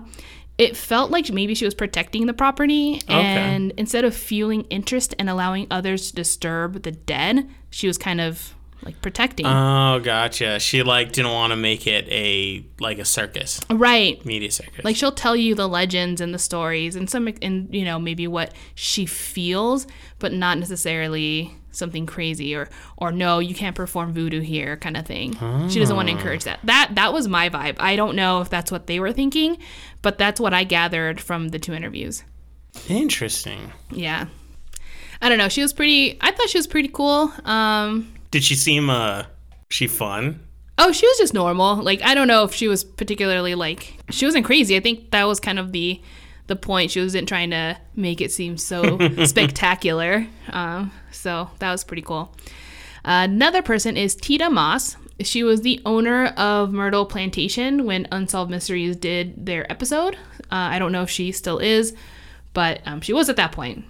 [0.58, 5.30] it felt like maybe she was protecting the property and instead of fueling interest and
[5.30, 9.46] allowing others to disturb the dead she was kind of like protecting.
[9.46, 10.60] Oh, gotcha.
[10.60, 14.24] She like didn't want to make it a like a circus, right.
[14.24, 14.84] Media circus.
[14.84, 18.26] like she'll tell you the legends and the stories and some and you know maybe
[18.28, 19.86] what she feels
[20.18, 25.04] but not necessarily something crazy or or no you can't perform voodoo here kind of
[25.06, 25.32] thing.
[25.68, 26.60] She doesn't want to encourage that.
[26.64, 27.76] That that was my vibe.
[27.78, 29.58] I don't know if that's what they were thinking
[30.02, 32.22] but that's what i gathered from the two interviews.
[32.88, 33.72] Interesting.
[33.90, 34.26] yeah.
[35.20, 35.48] I don't know.
[35.48, 37.32] She was pretty i thought she was pretty cool.
[37.44, 39.24] Um Did she seem uh
[39.70, 40.40] she fun?
[40.78, 41.76] Oh, she was just normal.
[41.76, 44.76] Like I don't know if she was particularly like she wasn't crazy.
[44.76, 46.00] I think that was kind of the
[46.46, 46.90] the point.
[46.90, 50.26] She wasn't trying to make it seem so spectacular.
[50.50, 52.34] Um, so that was pretty cool.
[53.04, 54.96] another person is Teeta Moss.
[55.20, 60.14] She was the owner of Myrtle Plantation when Unsolved Mysteries did their episode.
[60.52, 61.94] Uh, I don't know if she still is,
[62.52, 63.84] but um, she was at that point.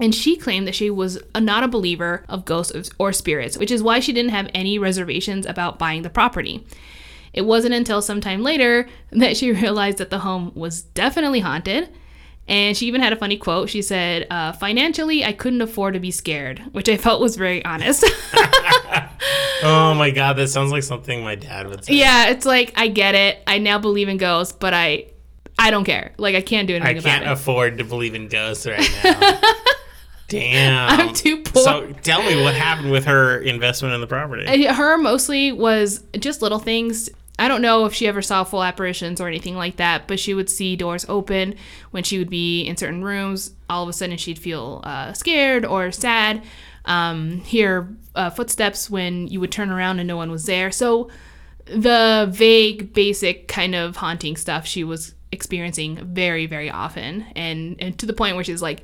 [0.00, 3.70] And she claimed that she was a, not a believer of ghosts or spirits, which
[3.72, 6.64] is why she didn't have any reservations about buying the property.
[7.32, 11.88] It wasn't until sometime later that she realized that the home was definitely haunted.
[12.46, 13.68] And she even had a funny quote.
[13.68, 17.64] She said, uh, Financially, I couldn't afford to be scared, which I felt was very
[17.64, 18.04] honest.
[19.60, 21.94] Oh my god, that sounds like something my dad would say.
[21.94, 23.42] yeah, it's like, I get it.
[23.44, 25.06] I now believe in ghosts, but I.
[25.58, 26.12] I don't care.
[26.18, 27.40] Like I can't do anything I can't about it.
[27.40, 29.40] afford to believe in ghosts right now.
[30.28, 31.00] Damn.
[31.00, 31.62] I'm too poor.
[31.62, 34.66] So tell me what happened with her investment in the property.
[34.66, 37.08] Uh, her mostly was just little things.
[37.38, 40.34] I don't know if she ever saw full apparitions or anything like that, but she
[40.34, 41.54] would see doors open
[41.92, 43.52] when she would be in certain rooms.
[43.70, 46.42] All of a sudden, she'd feel uh, scared or sad.
[46.84, 50.70] Um, hear uh, footsteps when you would turn around and no one was there.
[50.70, 51.10] So,
[51.66, 57.98] the vague, basic kind of haunting stuff she was experiencing very, very often, and and
[57.98, 58.82] to the point where she's like,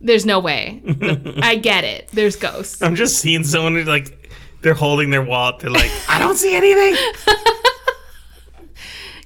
[0.00, 0.82] "There's no way.
[1.42, 2.08] I get it.
[2.12, 4.30] There's ghosts." I'm just seeing someone who, like
[4.62, 5.60] they're holding their wallet.
[5.60, 6.96] They're like, I don't see anything.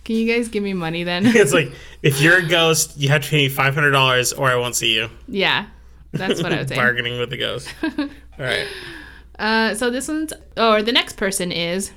[0.04, 1.24] Can you guys give me money then?
[1.36, 4.48] It's like if you're a ghost, you have to pay me five hundred dollars, or
[4.50, 5.08] I won't see you.
[5.28, 5.66] yeah,
[6.12, 6.74] that's what I would say.
[6.76, 7.72] Bargaining with the ghost.
[7.82, 8.66] All right.
[9.38, 11.92] Uh, so this one's, or the next person is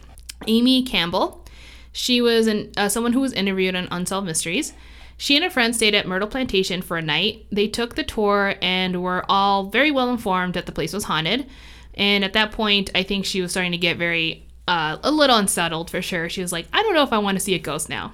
[0.47, 1.43] Amy Campbell.
[1.91, 4.73] She was an, uh, someone who was interviewed on Unsolved Mysteries.
[5.17, 7.45] She and a friend stayed at Myrtle Plantation for a night.
[7.51, 11.47] They took the tour and were all very well informed that the place was haunted.
[11.93, 15.37] And at that point, I think she was starting to get very, uh, a little
[15.37, 16.29] unsettled for sure.
[16.29, 18.13] She was like, I don't know if I want to see a ghost now.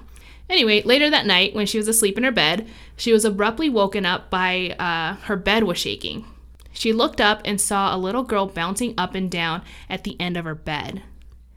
[0.50, 4.04] Anyway, later that night, when she was asleep in her bed, she was abruptly woken
[4.04, 6.26] up by uh, her bed was shaking.
[6.72, 10.36] She looked up and saw a little girl bouncing up and down at the end
[10.36, 11.02] of her bed.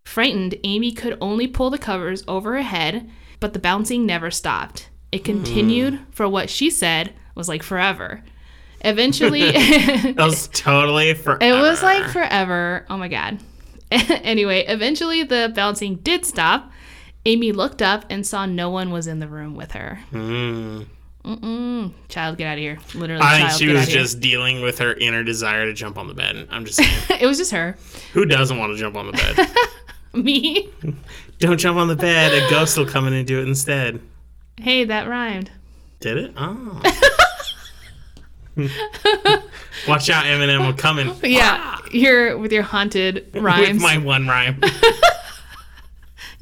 [0.06, 4.90] Frightened, Amy could only pull the covers over her head, but the bouncing never stopped.
[5.14, 8.24] It continued for what she said was like forever.
[8.82, 11.38] Eventually, it was totally for.
[11.40, 12.84] It was like forever.
[12.90, 13.38] Oh my god.
[13.92, 16.72] anyway, eventually the bouncing did stop.
[17.28, 20.00] Amy looked up and saw no one was in the room with her.
[20.12, 20.88] Mm.
[21.24, 21.94] Mm-mm.
[22.10, 22.80] Child, get out of here.
[22.96, 26.16] Literally, I think she was just dealing with her inner desire to jump on the
[26.16, 26.48] bed.
[26.50, 27.22] I'm just saying.
[27.22, 27.78] it was just her.
[28.14, 30.24] Who doesn't want to jump on the bed?
[30.24, 30.72] Me.
[31.38, 32.34] Don't jump on the bed.
[32.34, 34.02] A ghost will come in and do it instead.
[34.58, 35.52] Hey, that rhymed.
[36.00, 36.34] Did it?
[36.38, 36.82] Oh.
[39.88, 41.14] Watch out, Eminem will come in.
[41.24, 44.62] Yeah, you're with your haunted With my one rhyme.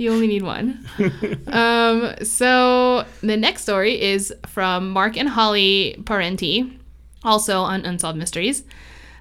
[0.01, 0.83] You only need one.
[1.47, 6.79] um, so the next story is from Mark and Holly Parenti,
[7.23, 8.63] also on Unsolved Mysteries.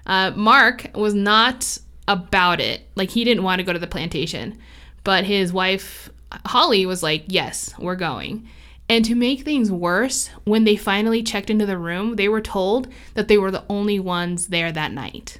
[0.07, 1.77] Uh, Mark was not
[2.07, 2.87] about it.
[2.95, 4.57] Like he didn't want to go to the plantation,
[5.03, 6.09] but his wife
[6.47, 8.49] Holly was like, "Yes, we're going."
[8.91, 12.89] And to make things worse, when they finally checked into the room, they were told
[13.13, 15.39] that they were the only ones there that night.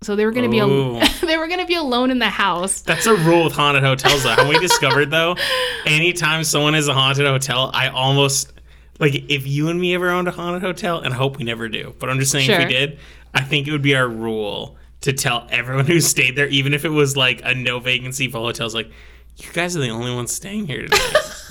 [0.00, 2.30] So they were going to be al- they were going to be alone in the
[2.30, 2.80] house.
[2.80, 4.30] That's a rule with haunted hotels, though.
[4.30, 5.36] Have we discovered, though?
[5.84, 8.54] Anytime someone is a haunted hotel, I almost
[8.98, 11.68] like if you and me ever owned a haunted hotel, and I hope we never
[11.68, 12.98] do, but I'm just saying if we did,
[13.34, 16.86] I think it would be our rule to tell everyone who stayed there, even if
[16.86, 18.90] it was like a no vacancy for hotels, like
[19.36, 20.96] you guys are the only ones staying here today.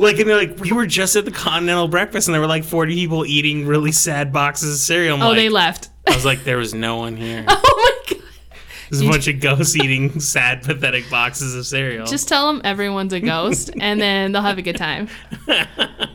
[0.00, 2.64] like, and they're like, we were just at the continental breakfast, and there were like
[2.64, 5.16] 40 people eating really sad boxes of cereal.
[5.16, 5.90] I'm Oh, like, they left.
[6.08, 7.44] I was like, there was no one here.
[7.48, 8.24] oh my god.
[8.90, 12.06] There's a bunch of ghosts eating sad, pathetic boxes of cereal.
[12.06, 15.08] Just tell them everyone's a ghost and then they'll have a good time.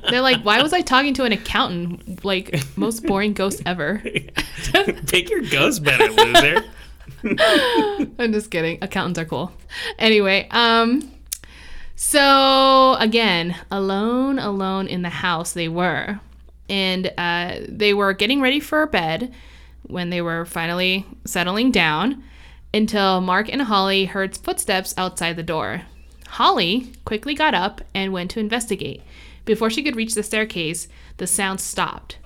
[0.10, 2.26] They're like, why was I talking to an accountant?
[2.26, 4.00] Like, most boring ghost ever.
[5.08, 6.64] Pick your ghost better, loser.
[8.20, 8.80] I'm just kidding.
[8.82, 9.54] Accountants are cool.
[9.98, 11.12] Anyway, um,
[11.96, 16.20] so again, alone, alone in the house they were.
[16.70, 19.34] And uh, they were getting ready for bed
[19.84, 22.24] when they were finally settling down
[22.74, 25.84] until Mark and Holly heard footsteps outside the door.
[26.28, 29.02] Holly quickly got up and went to investigate.
[29.46, 32.18] Before she could reach the staircase, the sound stopped.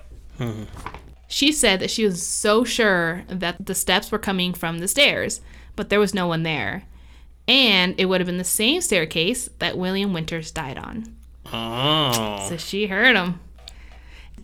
[1.28, 5.40] She said that she was so sure that the steps were coming from the stairs,
[5.76, 6.84] but there was no one there.
[7.50, 11.16] And it would have been the same staircase that William Winters died on.
[11.52, 12.46] Oh.
[12.48, 13.40] So she heard him.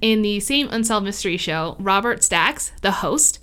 [0.01, 3.39] In the same Unsolved Mystery show, Robert Stacks, the host,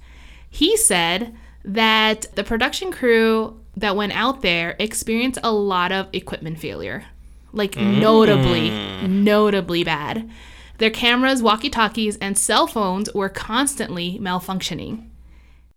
[0.50, 6.60] he said that the production crew that went out there experienced a lot of equipment
[6.60, 7.06] failure.
[7.54, 8.02] Like, mm.
[8.02, 8.70] notably,
[9.08, 10.30] notably bad.
[10.78, 15.08] Their cameras, walkie talkies, and cell phones were constantly malfunctioning.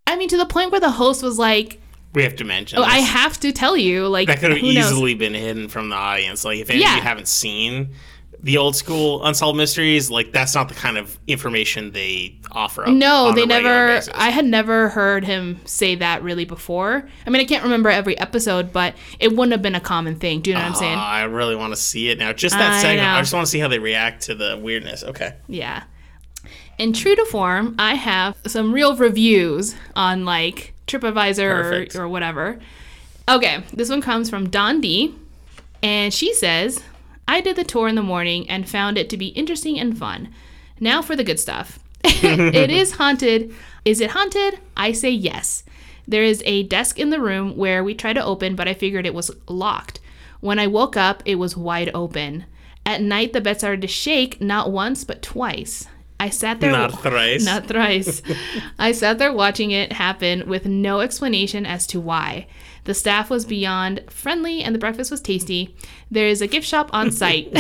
[0.09, 1.81] I mean, to the point where the host was like,
[2.15, 4.73] We have to mention oh, I have to tell you, like, that could have who
[4.73, 4.91] knows?
[4.91, 6.45] easily been hidden from the audience.
[6.45, 7.91] Like if any of you haven't seen
[8.43, 12.91] the old school unsolved mysteries, like that's not the kind of information they offer up.
[12.91, 13.89] No, they never.
[13.89, 14.13] basis.
[14.15, 17.09] I had never heard him say that really before.
[17.27, 20.43] I mean, I can't remember every episode, but it wouldn't have been a common thing.
[20.43, 20.97] Do you know what I'm saying?
[20.97, 22.33] Ah, I really want to see it now.
[22.33, 23.03] Just that I segment.
[23.03, 23.15] know.
[23.15, 25.03] I just want to see how they react to the weirdness.
[25.03, 25.35] Okay.
[25.49, 25.85] Yeah.
[26.79, 32.59] In true to form, I have some real reviews on like TripAdvisor or, or whatever.
[33.29, 35.15] Okay, this one comes from Don D,
[35.83, 36.83] and she says,
[37.27, 40.29] "I did the tour in the morning and found it to be interesting and fun.
[40.79, 41.79] Now for the good stuff.
[42.05, 43.55] it is haunted.
[43.85, 44.61] Is it haunted?
[44.77, 45.65] I say yes.
[46.07, 49.07] There is a desk in the room where we tried to open, but I figured
[49.07, 49.99] it was locked.
[50.41, 52.45] When I woke up, it was wide open.
[52.85, 55.89] At night, the bed started to shake, not once, but twice.
[56.19, 56.73] I sat there.
[56.73, 57.45] Not thrice.
[57.47, 58.23] Not thrice.
[58.79, 62.47] I sat there watching it happen with no explanation as to why.
[62.85, 65.77] The staff was beyond friendly and the breakfast was tasty.
[66.11, 67.55] There is a gift shop on site.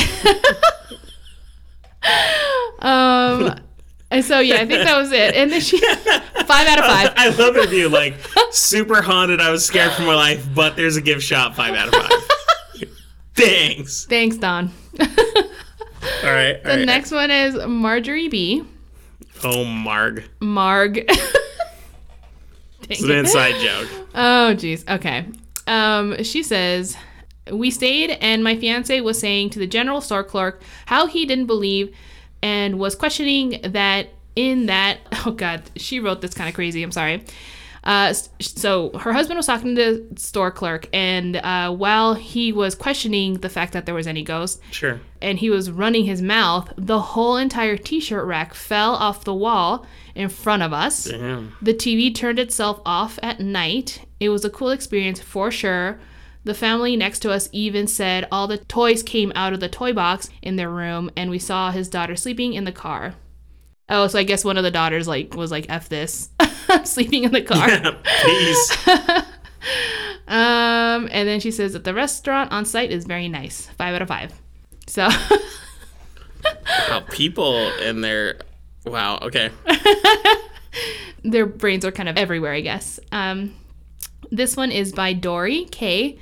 [2.78, 3.58] um,
[4.10, 5.34] and so yeah, I think that was it.
[5.34, 7.12] And then she five out of five.
[7.16, 7.88] I love the review.
[7.88, 8.14] Like
[8.52, 9.40] super haunted.
[9.40, 11.54] I was scared for my life, but there's a gift shop.
[11.54, 12.90] Five out of five.
[13.34, 14.06] Thanks.
[14.06, 14.70] Thanks, Don.
[16.24, 16.62] All right.
[16.62, 18.64] The next one is Marjorie B.
[19.44, 20.24] Oh, Marg.
[20.40, 21.08] Marg.
[22.88, 23.88] It's an inside joke.
[24.14, 24.88] Oh, jeez.
[24.88, 25.26] Okay.
[25.66, 26.96] Um, she says,
[27.50, 31.46] We stayed, and my fiance was saying to the general store clerk how he didn't
[31.46, 31.94] believe
[32.42, 34.98] and was questioning that in that.
[35.26, 35.62] Oh, God.
[35.74, 36.84] She wrote this kind of crazy.
[36.84, 37.24] I'm sorry.
[37.86, 42.74] Uh, so her husband was talking to the store clerk, and uh, while he was
[42.74, 45.00] questioning the fact that there was any ghost, Sure.
[45.22, 49.86] and he was running his mouth, the whole entire t-shirt rack fell off the wall
[50.16, 51.04] in front of us.
[51.04, 51.54] Damn.
[51.62, 54.00] The TV turned itself off at night.
[54.18, 56.00] It was a cool experience for sure.
[56.42, 59.92] The family next to us even said all the toys came out of the toy
[59.92, 63.14] box in their room and we saw his daughter sleeping in the car.
[63.88, 66.30] Oh, so I guess one of the daughters like was like F this.
[66.76, 67.68] I'm sleeping in the car.
[68.24, 69.24] Peace.
[70.28, 73.66] Um, and then she says that the restaurant on site is very nice.
[73.78, 74.32] Five out of five.
[74.88, 75.08] So
[76.88, 78.38] wow, people in their.
[78.84, 79.18] Wow.
[79.22, 79.50] Okay.
[81.22, 82.98] their brains are kind of everywhere, I guess.
[83.12, 83.54] Um,
[84.30, 86.18] this one is by Dory K.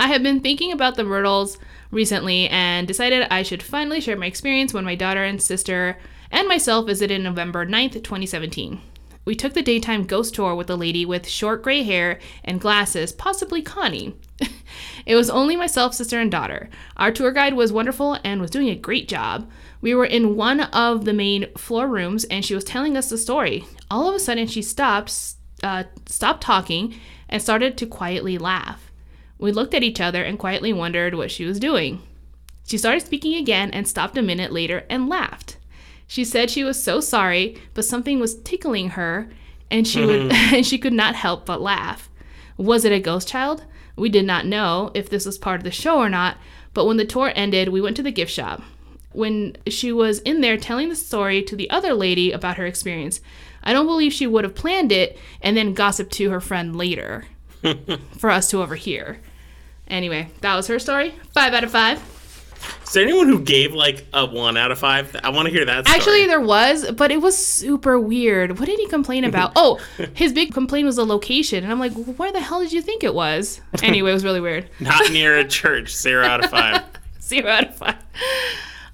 [0.00, 1.56] I have been thinking about the Myrtles
[1.92, 5.98] recently and decided I should finally share my experience when my daughter and sister
[6.32, 8.80] and myself visited November 9th, 2017.
[9.26, 13.10] We took the daytime ghost tour with a lady with short gray hair and glasses,
[13.10, 14.14] possibly Connie.
[15.04, 16.70] it was only myself, sister, and daughter.
[16.96, 19.50] Our tour guide was wonderful and was doing a great job.
[19.80, 23.18] We were in one of the main floor rooms and she was telling us the
[23.18, 23.64] story.
[23.90, 25.12] All of a sudden, she stopped,
[25.60, 26.94] uh, stopped talking
[27.28, 28.92] and started to quietly laugh.
[29.38, 32.00] We looked at each other and quietly wondered what she was doing.
[32.64, 35.55] She started speaking again and stopped a minute later and laughed.
[36.06, 39.28] She said she was so sorry, but something was tickling her
[39.70, 40.54] and she would mm-hmm.
[40.56, 42.08] and she could not help but laugh.
[42.56, 43.64] Was it a ghost child?
[43.96, 46.36] We did not know if this was part of the show or not,
[46.74, 48.62] but when the tour ended, we went to the gift shop.
[49.12, 53.20] When she was in there telling the story to the other lady about her experience,
[53.62, 57.24] I don't believe she would have planned it and then gossiped to her friend later
[58.18, 59.20] for us to overhear.
[59.88, 61.14] Anyway, that was her story.
[61.32, 62.15] Five out of five.
[62.84, 65.14] Is there anyone who gave like a one out of five?
[65.22, 65.86] I want to hear that.
[65.86, 65.96] Story.
[65.96, 68.58] Actually, there was, but it was super weird.
[68.58, 69.52] What did he complain about?
[69.56, 69.80] Oh,
[70.14, 71.64] his big complaint was the location.
[71.64, 73.60] And I'm like, where the hell did you think it was?
[73.82, 74.68] Anyway, it was really weird.
[74.80, 75.94] not near a church.
[75.94, 76.82] Zero out of five.
[77.20, 77.96] Zero out of five.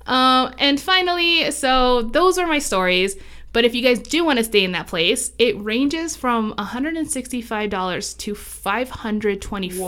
[0.07, 3.17] Um, and finally, so those are my stories.
[3.53, 8.17] But if you guys do want to stay in that place, it ranges from $165
[8.19, 9.79] to $525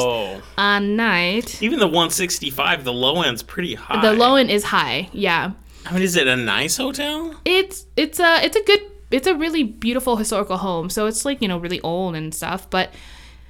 [0.00, 0.40] Whoa.
[0.56, 1.62] a night.
[1.62, 4.02] Even the 165, the low end's pretty high.
[4.02, 5.08] The low end is high.
[5.12, 5.52] Yeah.
[5.86, 7.34] I mean, is it a nice hotel?
[7.44, 10.90] it's it's a it's a good it's a really beautiful historical home.
[10.90, 12.92] So it's like you know really old and stuff, but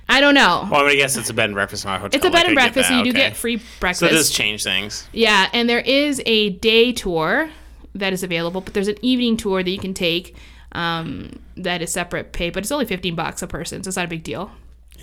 [0.08, 0.66] I don't know.
[0.70, 2.16] Well, I, guess it's a bed and breakfast, not a hotel.
[2.16, 4.02] It's a Like, bed and I breakfast, so and you do get free So breakfast.
[4.12, 5.06] it does change things.
[5.12, 7.50] yeah, and there is a day tour
[7.98, 10.36] that is available, but there's an evening tour that you can take
[10.72, 14.06] um, that is separate pay, but it's only 15 bucks a person, so it's not
[14.06, 14.50] a big deal.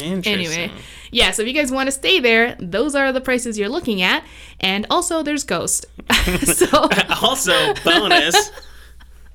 [0.02, 0.34] Interesting.
[0.34, 0.72] Anyway,
[1.12, 4.02] yeah, so if you guys want to stay there, those are the prices you're looking
[4.02, 4.26] at.
[4.60, 5.86] And also, there's Ghost.
[6.44, 6.68] so,
[7.22, 8.52] also, bonus.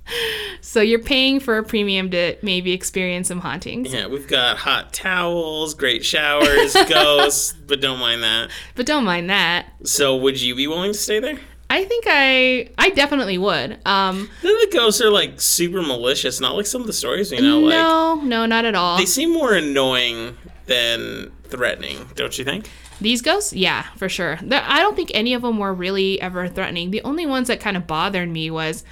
[0.61, 3.93] so you're paying for a premium to maybe experience some hauntings.
[3.93, 8.51] yeah, we've got hot towels, great showers, ghosts, but don't mind that.
[8.75, 9.73] But don't mind that.
[9.85, 11.39] So, would you be willing to stay there?
[11.71, 13.79] I think I I definitely would.
[13.87, 17.41] Um Then the ghosts are like super malicious, not like some of the stories you
[17.41, 17.61] know.
[17.61, 18.99] Like no, no, not at all.
[18.99, 22.68] they seem more annoying than threatening, don't you think?
[23.01, 24.39] These ghosts, yeah, for sure.
[24.51, 26.91] I don't think any of them were really ever threatening.
[26.91, 28.85] The only ones that kind of bothered me was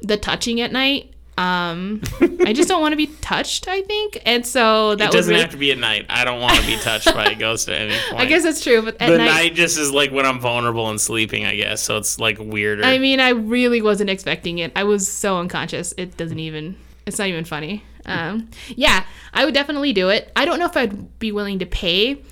[0.00, 1.12] the touching at night.
[1.40, 2.02] Um,
[2.44, 3.66] I just don't want to be touched.
[3.66, 5.42] I think, and so that It was doesn't really.
[5.42, 6.04] have to be at night.
[6.10, 8.20] I don't want to be touched by a ghost at any point.
[8.20, 10.90] I guess that's true, but at the night, night just is like when I'm vulnerable
[10.90, 11.46] and sleeping.
[11.46, 11.96] I guess so.
[11.96, 12.84] It's like weirder.
[12.84, 14.72] I mean, I really wasn't expecting it.
[14.76, 15.94] I was so unconscious.
[15.96, 16.76] It doesn't even.
[17.06, 17.84] It's not even funny.
[18.04, 20.30] Um, yeah, I would definitely do it.
[20.36, 22.22] I don't know if I'd be willing to pay,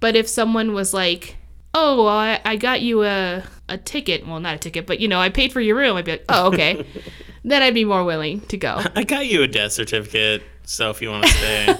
[0.00, 1.36] but if someone was like,
[1.74, 5.08] "Oh, well, I, I got you a a ticket," well, not a ticket, but you
[5.08, 6.86] know, I paid for your room, I'd be like, "Oh, okay."
[7.44, 8.80] then I'd be more willing to go.
[8.94, 11.76] I got you a death certificate, so if you want to stay,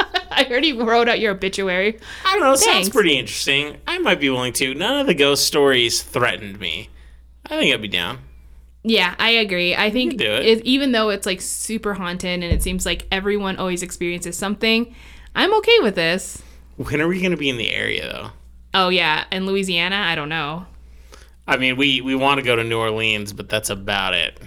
[0.30, 1.98] I heard he wrote out your obituary.
[2.24, 2.52] I don't know.
[2.52, 3.78] It sounds pretty interesting.
[3.86, 4.74] I might be willing to.
[4.74, 6.90] None of the ghost stories threatened me.
[7.46, 8.18] I think I'd be down.
[8.84, 9.74] Yeah, I agree.
[9.74, 10.64] I think do it.
[10.64, 14.94] even though it's like super haunted and it seems like everyone always experiences something,
[15.34, 16.42] I'm okay with this.
[16.76, 18.30] When are we going to be in the area though?
[18.74, 20.66] Oh yeah, in Louisiana, I don't know.
[21.46, 24.38] I mean, we we want to go to New Orleans, but that's about it.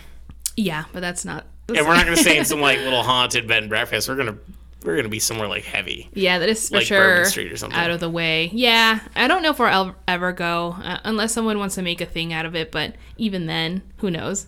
[0.58, 1.46] Yeah, but that's not.
[1.70, 4.10] And we're not going to stay in some like little haunted bed and breakfast.
[4.10, 4.38] We're going to
[4.84, 6.10] we're gonna be somewhere like heavy.
[6.14, 7.78] Yeah, that is for Like sure Bourbon Street or something.
[7.80, 8.50] out of the way.
[8.52, 12.06] Yeah, I don't know if we'll ever go uh, unless someone wants to make a
[12.06, 12.72] thing out of it.
[12.72, 14.48] But even then, who knows?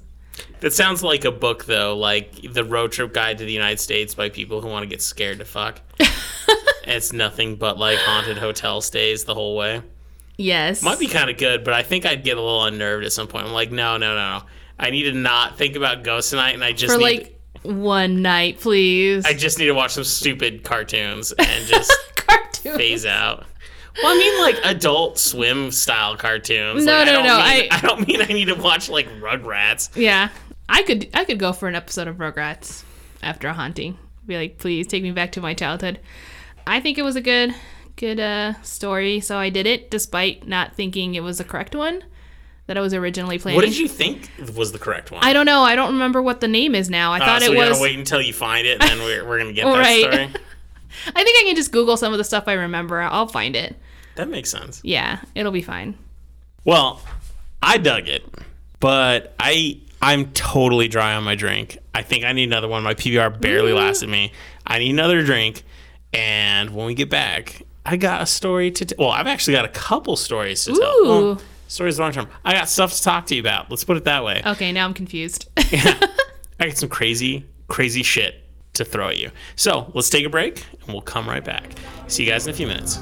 [0.62, 4.16] That sounds like a book though, like the road trip guide to the United States
[4.16, 5.82] by people who want to get scared to fuck.
[6.86, 9.84] it's nothing but like haunted hotel stays the whole way.
[10.36, 13.14] Yes, Might be kind of good, but I think I'd get a little unnerved at
[13.14, 13.46] some point.
[13.46, 14.46] I'm like, no, no, no, no.
[14.80, 17.04] I need to not think about ghosts tonight, and I just for need.
[17.04, 19.26] like one night, please.
[19.26, 22.78] I just need to watch some stupid cartoons and just Cartoon.
[22.78, 23.46] phase out.
[24.02, 26.84] Well, I mean, like adult swim style cartoons.
[26.86, 28.90] No, Like, no, I don't no, Mean, I- I don't mean I need to watch
[28.90, 29.90] like Rugrats.
[29.96, 30.30] Yeah,
[30.68, 32.84] I could I could go for an episode of Rugrats
[33.22, 33.98] after a haunting.
[34.26, 36.00] Be like, please take me back to my childhood.
[36.66, 37.54] I think it was a good
[37.96, 42.04] good uh, story, so I did it despite not thinking it was the correct one
[42.68, 43.56] that I was originally planning.
[43.58, 45.24] What did you think was the correct one?
[45.24, 45.62] I don't know.
[45.62, 47.12] I don't remember what the name is now.
[47.14, 47.70] I Uh, thought so it we was.
[47.70, 50.02] gotta wait until you find it, and then we're, we're gonna get that Right.
[50.02, 50.24] story.
[51.16, 53.02] I think I can just Google some of the stuff I remember.
[53.02, 53.76] I'll find it.
[54.16, 54.80] That makes sense.
[54.84, 55.98] Yeah, it'll be fine.
[56.66, 57.02] Well,
[57.62, 58.24] I dug it,
[58.80, 61.78] but I I'm totally dry on my drink.
[61.96, 62.84] I think I need another one.
[62.84, 64.32] My PBR barely lasted me.
[64.68, 65.64] I need another drink,
[66.14, 68.86] and when we get back, I got a story to.
[68.86, 71.06] T- well, I've actually got a couple stories to tell.
[71.08, 71.38] Ooh.
[71.64, 72.28] Well, stories long term.
[72.44, 73.70] I got stuff to talk to you about.
[73.70, 74.42] Let's put it that way.
[74.46, 75.50] Okay, now I'm confused.
[75.72, 76.00] yeah.
[76.60, 78.44] I got some crazy, crazy shit
[78.74, 79.32] to throw at you.
[79.56, 81.74] So let's take a break, and we'll come right back.
[82.08, 83.00] See you guys in a few minutes.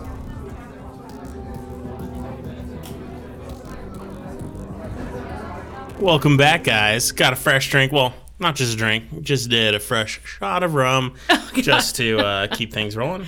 [6.00, 7.12] Welcome back, guys.
[7.12, 7.92] Got a fresh drink.
[7.92, 11.16] Well, not just a drink, just did a fresh shot of rum
[11.56, 13.28] just to uh, keep things rolling.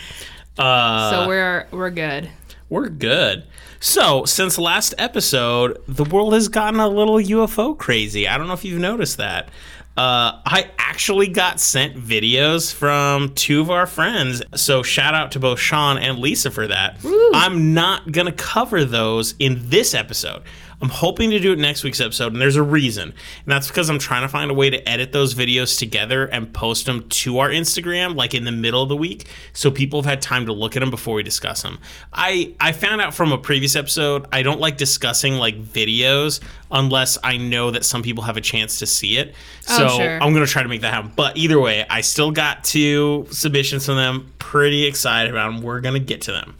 [0.58, 2.30] Uh, so we're we're good.
[2.70, 3.46] we're good.
[3.86, 8.30] So, since last episode, the world has gotten a little UFO crazy.
[8.30, 9.50] I don't know if you've noticed that.
[9.98, 14.42] Uh, I actually got sent videos from two of our friends.
[14.56, 16.98] So, shout out to both Sean and Lisa for that.
[17.34, 20.44] I'm not going to cover those in this episode.
[20.84, 23.04] I'm hoping to do it next week's episode, and there's a reason.
[23.10, 23.14] And
[23.46, 26.88] that's because I'm trying to find a way to edit those videos together and post
[26.88, 30.22] them to our Instagram, like in the middle of the week, so people have had
[30.22, 31.80] time to look at them before we discuss them.
[32.12, 37.18] I, I found out from a previous episode, I don't like discussing like videos unless
[37.24, 39.36] I know that some people have a chance to see it.
[39.70, 40.22] Oh, so Oh, sure.
[40.22, 41.14] I'm going to try to make that happen.
[41.16, 44.34] But either way, I still got two submissions from them.
[44.38, 45.62] Pretty excited about them.
[45.62, 46.58] We're going to get to them.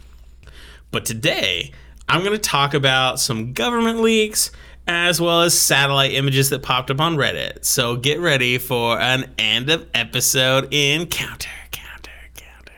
[0.90, 1.72] But today,
[2.08, 4.50] I'm going to talk about some government leaks
[4.86, 7.64] as well as satellite images that popped up on Reddit.
[7.64, 11.48] So get ready for an end of episode encounter.
[11.70, 12.70] Counter, counter,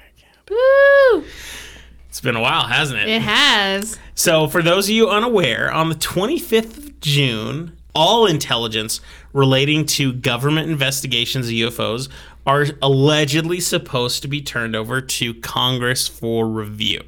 [0.46, 0.54] counter.
[0.54, 1.24] Woo!
[2.08, 3.08] It's been a while, hasn't it?
[3.08, 3.98] It has.
[4.14, 9.00] So, for those of you unaware, on the 25th of June, all intelligence
[9.34, 12.08] relating to government investigations of UFOs
[12.46, 17.02] are allegedly supposed to be turned over to Congress for review.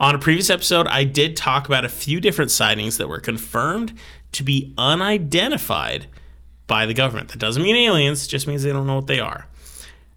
[0.00, 3.94] On a previous episode, I did talk about a few different sightings that were confirmed
[4.32, 6.06] to be unidentified
[6.66, 7.30] by the government.
[7.30, 9.46] That doesn't mean aliens, just means they don't know what they are.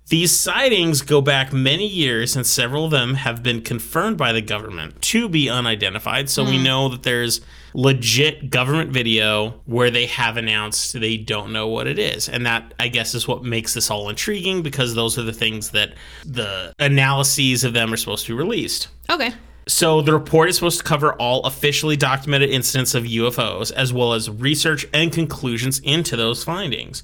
[0.10, 4.42] These sightings go back many years, and several of them have been confirmed by the
[4.42, 6.32] government to be unidentified.
[6.32, 6.64] So we hmm.
[6.64, 7.42] know that there's
[7.76, 12.28] legit government video where they have announced they don't know what it is.
[12.28, 15.70] And that, I guess, is what makes this all intriguing because those are the things
[15.72, 15.94] that
[16.26, 18.88] the analyses of them are supposed to be released.
[19.12, 19.32] Okay.
[19.70, 24.14] So the report is supposed to cover all officially documented incidents of UFOs, as well
[24.14, 27.04] as research and conclusions into those findings.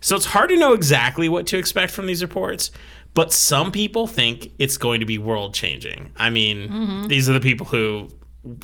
[0.00, 2.72] So it's hard to know exactly what to expect from these reports,
[3.14, 6.10] but some people think it's going to be world changing.
[6.16, 8.08] I mean, these are the people who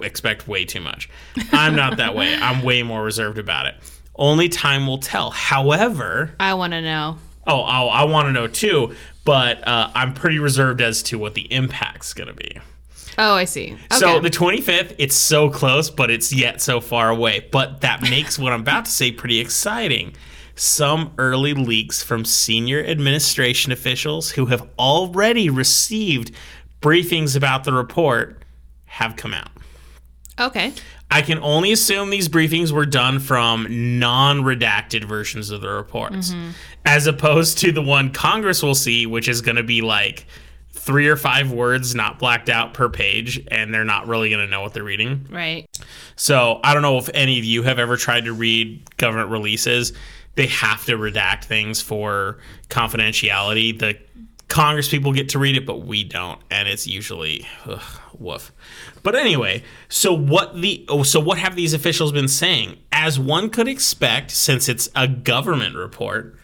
[0.02, 1.08] expect way too much.
[1.52, 2.34] I'm not that way.
[2.40, 3.76] I'm way more reserved about it.
[4.16, 5.30] Only time will tell.
[5.30, 7.18] However, I want to know.
[7.46, 11.34] oh, oh I want to know too, but uh, I'm pretty reserved as to what
[11.34, 12.58] the impact's going to be.
[13.18, 13.72] Oh, I see.
[13.72, 13.96] Okay.
[13.96, 17.46] So the 25th, it's so close, but it's yet so far away.
[17.50, 20.14] But that makes what I'm about to say pretty exciting.
[20.54, 26.30] Some early leaks from senior administration officials who have already received
[26.80, 28.44] briefings about the report
[28.84, 29.50] have come out.
[30.40, 30.72] okay.
[31.10, 33.66] I can only assume these briefings were done from
[33.98, 36.50] non redacted versions of the reports, mm-hmm.
[36.84, 40.26] as opposed to the one Congress will see, which is going to be like
[40.88, 44.50] three or five words not blacked out per page, and they're not really going to
[44.50, 45.26] know what they're reading.
[45.30, 45.66] Right.
[46.16, 49.92] So I don't know if any of you have ever tried to read government releases.
[50.36, 52.38] They have to redact things for
[52.70, 53.78] confidentiality.
[53.78, 53.98] The
[54.48, 57.82] Congress people get to read it, but we don't, and it's usually ugh,
[58.18, 58.50] woof.
[59.02, 62.78] But anyway, so what the oh, so what have these officials been saying?
[62.90, 66.34] As one could expect, since it's a government report,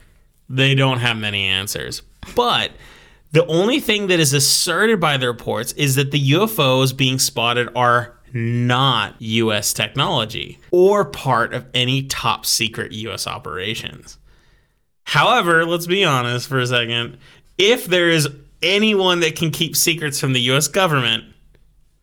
[0.51, 2.03] they don't have many answers.
[2.37, 2.73] But
[3.35, 7.69] The only thing that is asserted by the reports is that the UFOs being spotted
[7.75, 14.19] are not US technology or part of any top secret US operations.
[15.03, 17.19] However, let's be honest for a second.
[17.59, 18.29] If there is
[18.63, 21.25] anyone that can keep secrets from the US government,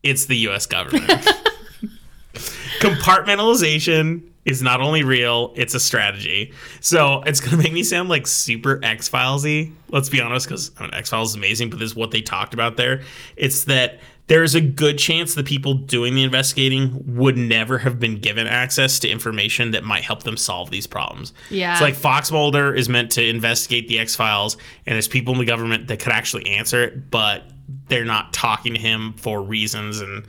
[0.03, 1.07] it's the US government.
[2.81, 6.53] Compartmentalization is not only real, it's a strategy.
[6.79, 9.73] So it's gonna make me sound like super X Filesy.
[9.89, 12.21] Let's be honest, because I mean, X Files is amazing, but this is what they
[12.21, 13.01] talked about there.
[13.35, 18.19] It's that there's a good chance the people doing the investigating would never have been
[18.19, 21.33] given access to information that might help them solve these problems.
[21.49, 21.73] Yeah.
[21.73, 25.39] It's like Fox Mulder is meant to investigate the X Files, and there's people in
[25.39, 27.43] the government that could actually answer it, but
[27.89, 30.25] they're not talking to him for reasons and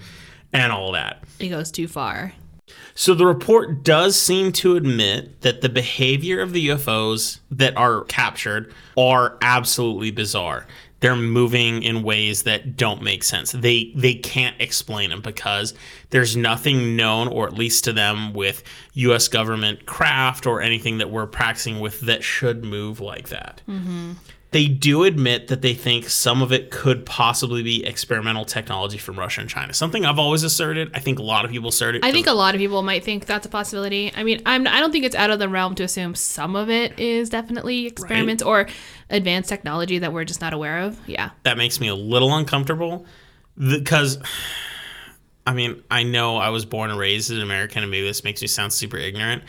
[0.52, 1.24] and all that.
[1.38, 2.34] It goes too far.
[2.94, 8.04] So the report does seem to admit that the behavior of the UFOs that are
[8.04, 10.66] captured are absolutely bizarre.
[11.00, 13.50] They're moving in ways that don't make sense.
[13.50, 15.74] They they can't explain them because
[16.10, 18.62] there's nothing known, or at least to them, with
[18.94, 19.26] U.S.
[19.26, 23.62] government craft or anything that we're practicing with that should move like that.
[23.68, 24.12] Mm-hmm.
[24.52, 29.18] They do admit that they think some of it could possibly be experimental technology from
[29.18, 29.72] Russia and China.
[29.72, 30.90] Something I've always asserted.
[30.94, 32.04] I think a lot of people asserted.
[32.04, 34.12] I think a lot of people might think that's a possibility.
[34.14, 36.68] I mean, I'm I don't think it's out of the realm to assume some of
[36.68, 38.68] it is definitely experiments or
[39.08, 40.98] advanced technology that we're just not aware of.
[41.08, 41.30] Yeah.
[41.44, 43.06] that makes me a little uncomfortable
[43.58, 44.18] because
[45.46, 48.22] I mean, I know I was born and raised as an American and maybe this
[48.22, 49.42] makes me sound super ignorant,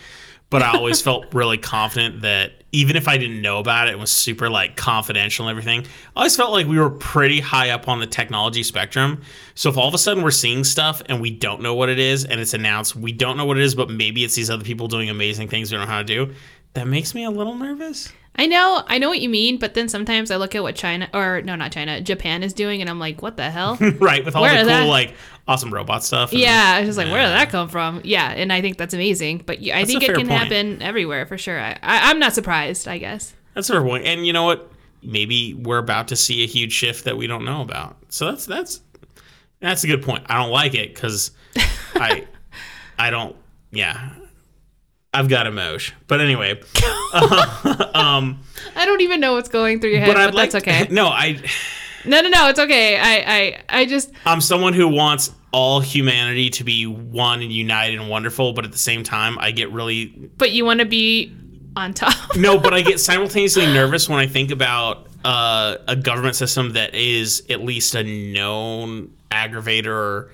[0.54, 3.97] but I always felt really confident that even if I didn't know about it, it
[3.97, 5.82] was super like confidential and everything.
[6.16, 9.24] I always felt like we were pretty high up on the technology spectrum.
[9.56, 11.97] So if all of a sudden we're seeing stuff and we don't know what it
[11.97, 14.64] is and it's announced, we don't know what it is, but maybe it's these other
[14.64, 16.32] people doing amazing things we don't know how to do,
[16.76, 18.14] that makes me a little nervous.
[18.36, 21.08] I know, I know what you mean, but then sometimes I look at what China
[21.14, 23.78] or no, not China, Japan is doing, and I'm like, what the hell?
[24.00, 24.88] right, with all Where the cool that?
[24.88, 25.14] like
[25.48, 26.32] awesome robot stuff.
[26.32, 28.02] and- yeah, I was just like, where did that come from?
[28.04, 29.44] Yeah, and I think that's amazing.
[29.46, 30.32] But yeah, I That's think it can point.
[30.40, 31.60] happen everywhere for sure.
[31.60, 32.88] I, I, I'm not surprised.
[32.88, 33.34] I guess.
[33.54, 34.06] That's a fair point.
[34.06, 34.72] And you know what?
[35.04, 37.98] Maybe we're about to see a huge shift that we don't know about.
[38.10, 38.82] So that's that's
[39.60, 40.26] that's a good point.
[40.28, 41.32] I don't like it because
[41.94, 42.26] I
[42.98, 43.36] I don't
[43.72, 44.10] yeah.
[45.14, 45.95] I've got emotion.
[46.07, 48.36] But anyway, I
[48.76, 50.88] don't even know what's going through your head, but but, like that's okay.
[50.91, 51.41] No, I
[52.05, 52.97] No, no, no, it's okay.
[52.97, 57.99] I, I, I just I'm someone who wants all humanity to be one and united
[57.99, 60.07] and wonderful, but at the same time I get really
[60.38, 61.32] but you want to be
[61.76, 62.16] on top.
[62.36, 66.95] no, but I get simultaneously nervous when I think about uh, a government system that
[66.95, 70.30] is at least a known aggravator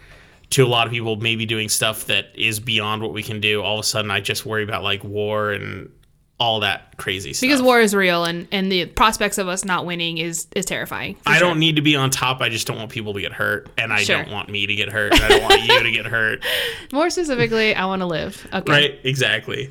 [0.51, 3.61] to a lot of people, maybe doing stuff that is beyond what we can do.
[3.61, 5.91] All of a sudden, I just worry about like war and
[6.39, 7.41] all that crazy stuff.
[7.47, 11.17] because war is real, and and the prospects of us not winning is is terrifying.
[11.25, 11.49] I sure.
[11.49, 12.41] don't need to be on top.
[12.41, 14.17] I just don't want people to get hurt, and I Sure.
[14.23, 15.13] don't want me to get hurt.
[15.13, 16.43] And I don't want you to get hurt.
[16.93, 18.47] More specifically, I want to live.
[18.53, 18.71] Okay.
[18.71, 18.99] Right?
[19.03, 19.69] Exactly.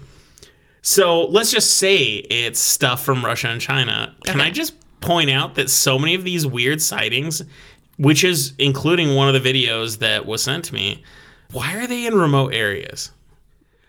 [0.82, 4.14] So let's just say it's stuff from Russia and China.
[4.24, 4.48] Can Okay.
[4.48, 7.42] I just point out that so many of these weird sightings,
[7.98, 11.02] which is including one of the videos that was sent to me,
[11.52, 13.10] why are they in remote areas?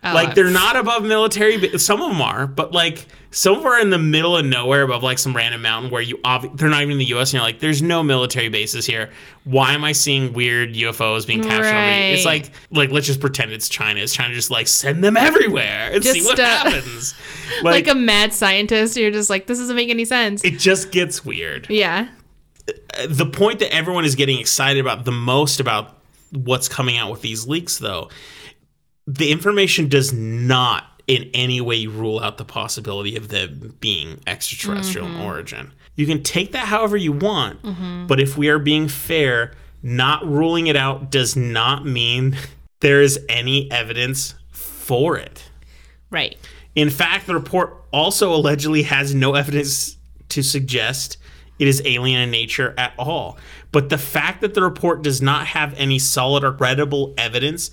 [0.01, 3.71] Oh, Like they're not above military, some of them are, but like some of them
[3.73, 6.69] are in the middle of nowhere above like some random mountain where you obvi- they're
[6.69, 7.29] not even in the U.S.
[7.29, 9.09] and you're like, there's no military bases here.
[9.43, 11.65] Why am I seeing weird UFOs being captured?
[11.67, 12.13] over here?
[12.13, 13.99] It's like like let's just pretend it's China.
[13.99, 17.13] It's China just like send them everywhere and see what uh, happens.
[17.61, 18.95] like Like, a mad scientist.
[18.95, 20.45] You're just like, this doesn't make any sense.
[20.45, 21.67] it just gets weird.
[21.69, 22.07] yeah.
[23.07, 25.97] The point that everyone is getting excited about the most about
[26.31, 28.09] what's coming out with these leaks though
[29.07, 35.07] the information does not in any way rule out the possibility of them being extraterrestrial
[35.07, 35.23] in mm-hmm.
[35.23, 35.73] origin.
[35.95, 38.05] You can take that however you want mm-hmm.
[38.05, 42.37] but if we are being fair not ruling it out does not mean
[42.81, 45.49] there is any evidence for it.
[46.11, 46.37] Right.
[46.75, 49.97] in fact, the report also allegedly has no evidence
[50.29, 51.17] to suggest
[51.59, 53.37] it is alien in nature at all.
[53.71, 57.69] But the fact that the report does not have any solid or credible evidence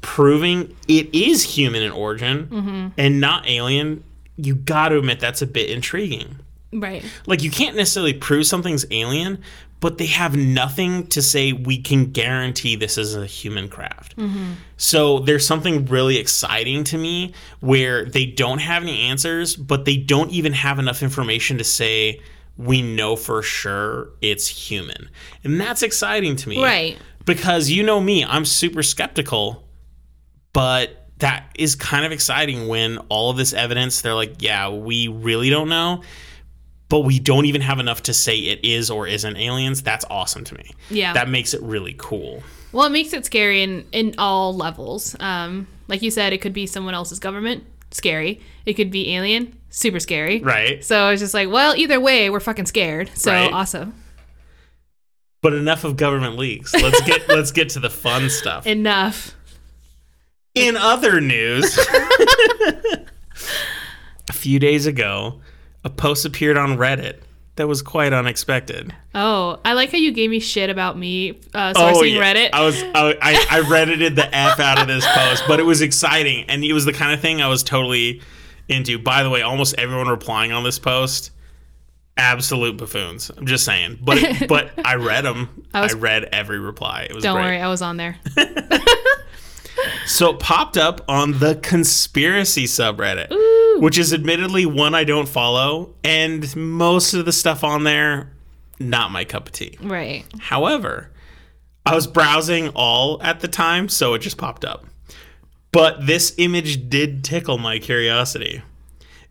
[0.00, 2.88] proving it is human in origin mm-hmm.
[2.96, 4.04] and not alien,
[4.36, 6.38] you got to admit that's a bit intriguing.
[6.72, 7.04] Right.
[7.26, 9.42] Like, you can't necessarily prove something's alien,
[9.80, 14.16] but they have nothing to say we can guarantee this is a human craft.
[14.16, 14.52] Mm-hmm.
[14.76, 19.96] So there's something really exciting to me where they don't have any answers, but they
[19.96, 22.20] don't even have enough information to say
[22.56, 25.10] we know for sure it's human.
[25.42, 26.62] And that's exciting to me.
[26.62, 26.96] Right.
[27.24, 29.66] Because you know me, I'm super skeptical,
[30.52, 35.08] but that is kind of exciting when all of this evidence, they're like, yeah, we
[35.08, 36.02] really don't know.
[36.88, 39.82] but we don't even have enough to say it is or isn't aliens.
[39.82, 40.70] That's awesome to me.
[40.90, 41.12] Yeah.
[41.14, 42.42] That makes it really cool.
[42.72, 45.16] Well, it makes it scary in in all levels.
[45.18, 48.40] Um, like you said, it could be someone else's government, scary.
[48.66, 50.40] It could be alien, super scary.
[50.40, 50.84] Right.
[50.84, 53.10] So it's just like, well, either way, we're fucking scared.
[53.14, 53.52] So Right.
[53.52, 53.94] awesome.
[55.42, 56.72] But enough of government leaks.
[56.74, 58.66] Let's get let's get to the fun stuff.
[58.66, 59.34] Enough.
[60.54, 61.78] In other news,
[64.28, 65.40] a few days ago,
[65.84, 67.18] a post appeared on Reddit
[67.56, 68.92] that was quite unexpected.
[69.14, 72.50] Oh, I like how you gave me shit about me uh, sourcing Reddit.
[72.52, 75.80] I was I, I, I reddited the f out of this post, but it was
[75.80, 78.20] exciting, and it was the kind of thing I was totally
[78.68, 78.98] into.
[78.98, 81.30] By the way, almost everyone replying on this post,
[82.16, 83.30] absolute buffoons.
[83.36, 85.64] I'm just saying, but but I read them.
[85.72, 87.06] I, was- read every reply.
[87.08, 87.44] It was Don't great.
[87.44, 88.16] worry, I was on there.
[90.06, 93.28] So it popped up on the conspiracy subreddit,
[93.80, 98.32] which is admittedly one I don't follow, and most of the stuff on there,
[98.78, 99.78] not my cup of tea.
[99.80, 100.24] right.
[100.40, 101.10] However,
[101.86, 104.86] I was browsing all at the time, so it just popped up.
[105.72, 108.62] But this image did tickle my curiosity.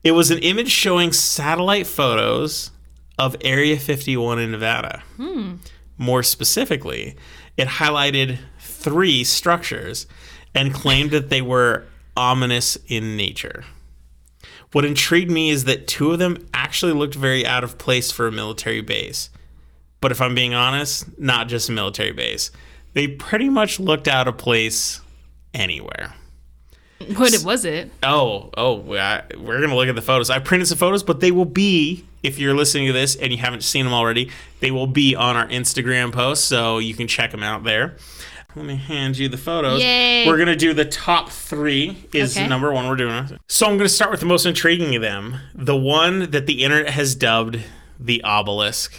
[0.04, 2.72] It was an image showing satellite photos
[3.18, 5.02] of Area 51 in Nevada.
[5.16, 5.56] Hmm.
[5.98, 7.16] More specifically,
[7.56, 10.06] it highlighted three structures
[10.56, 11.86] and claimed that they were
[12.16, 13.64] ominous in nature.
[14.72, 18.28] What intrigued me is that two of them actually looked very out of place for
[18.28, 19.30] a military base.
[20.02, 22.52] But if I'm being honest, not just a military base.
[22.94, 25.02] They pretty much looked out of place
[25.54, 26.14] anywhere.
[27.16, 27.92] What was it?
[28.02, 30.30] Oh, oh, I, we're gonna look at the photos.
[30.30, 33.38] I printed some photos, but they will be if you're listening to this and you
[33.40, 34.32] haven't seen them already.
[34.62, 37.98] They will be on our Instagram post, so you can check them out there.
[38.56, 39.82] Let me hand you the photos.
[39.82, 40.28] Yay.
[40.28, 42.06] We're gonna do the top three.
[42.14, 42.48] Is Okay.
[42.48, 43.40] number one we're doing.
[43.48, 45.38] So I'm gonna start with the most intriguing of them.
[45.56, 47.60] The one that the internet has dubbed
[48.00, 48.94] the obelisk.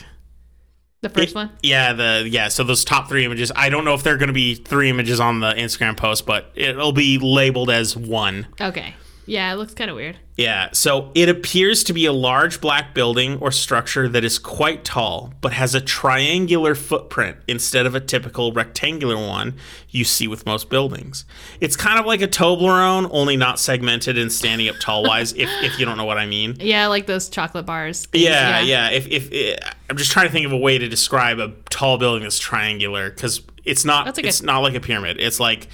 [1.03, 1.51] The first one?
[1.63, 2.49] Yeah, the yeah.
[2.49, 3.53] So those top three images.
[3.55, 6.51] I don't know if they're going to be three images on the Instagram post, but
[6.55, 8.47] it'll be labeled as one.
[8.59, 8.95] Okay.
[9.27, 10.19] Yeah, it looks kind of weird.
[10.37, 10.69] Yeah.
[10.73, 15.33] So it appears to be a large black building or structure that is quite tall,
[15.41, 19.55] but has a triangular footprint instead of a typical rectangular one
[19.91, 21.25] you see with most buildings.
[21.61, 25.33] It's kind of like a Toblerone, only not segmented and standing up tall wise.
[25.33, 26.57] if if you don't know what I mean.
[26.65, 28.07] Yeah, like those chocolate bars.
[28.07, 28.91] things, Yeah, yeah.
[28.91, 29.57] If, if eh,
[29.89, 33.11] I'm just trying to think of a way to describe a tall building that's triangular,
[33.11, 34.05] because it's not.
[34.07, 35.19] That's like a- it's not like a pyramid.
[35.21, 35.69] It's like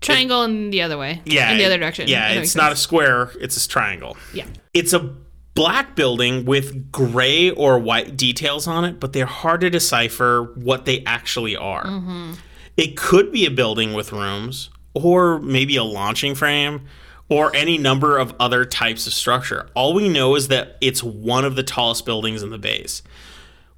[0.00, 1.20] Triangle in the other way.
[1.24, 2.08] yeah, In the it- other direction.
[2.08, 3.32] Yeah, it's not a square.
[3.40, 4.16] It's a triangle.
[4.32, 4.46] Yeah.
[4.74, 5.14] It's a
[5.54, 10.84] black building with gray or white details on it, but they're hard to decipher what
[10.84, 11.84] they actually are.
[11.84, 12.34] Mm-hmm.
[12.76, 16.82] It could be a building with rooms, or maybe a launching frame,
[17.28, 19.68] or any number of other types of structure.
[19.74, 23.02] All we know is that it's one of the tallest buildings in the base,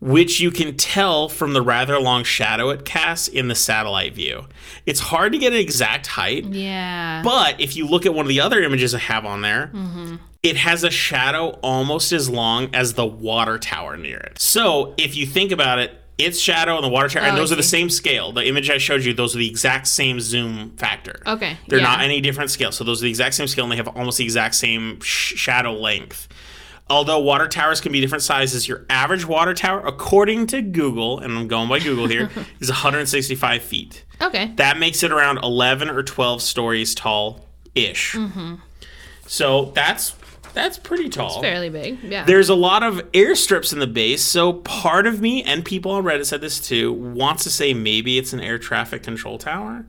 [0.00, 4.46] which you can tell from the rather long shadow it casts in the satellite view.
[4.86, 7.20] It's hard to get an exact height, Yeah.
[7.22, 10.16] but if you look at one of the other images I have on there, Mm-hmm.
[10.42, 14.40] it has a shadow almost as long as the water tower near it.
[14.40, 17.38] So if you think about it, its shadow and the water tower, and Oh, I
[17.40, 18.32] those are the same scale.
[18.32, 21.22] The image I showed you, those are the exact same zoom factor.
[21.26, 21.84] Okay, They're yeah.
[21.84, 22.72] not any different scale.
[22.72, 25.34] So those are the exact same scale, and they have almost the exact same sh-
[25.36, 26.28] shadow length.
[26.90, 31.32] Although water towers can be different sizes, your average water tower, according to Google, and
[31.38, 32.28] I'm going by Google here,
[32.60, 34.04] is 165 feet.
[34.20, 34.52] okay.
[34.56, 38.14] That makes it around 11 or 12 stories tall ish.
[38.14, 38.56] Mm-hmm.
[39.26, 40.16] So that's
[40.52, 41.40] that's pretty tall.
[41.40, 42.02] Fairly big.
[42.02, 42.24] Yeah.
[42.24, 46.02] There's a lot of airstrips in the base, so part of me and people on
[46.02, 49.86] Reddit said this too wants to say maybe it's an air traffic control tower.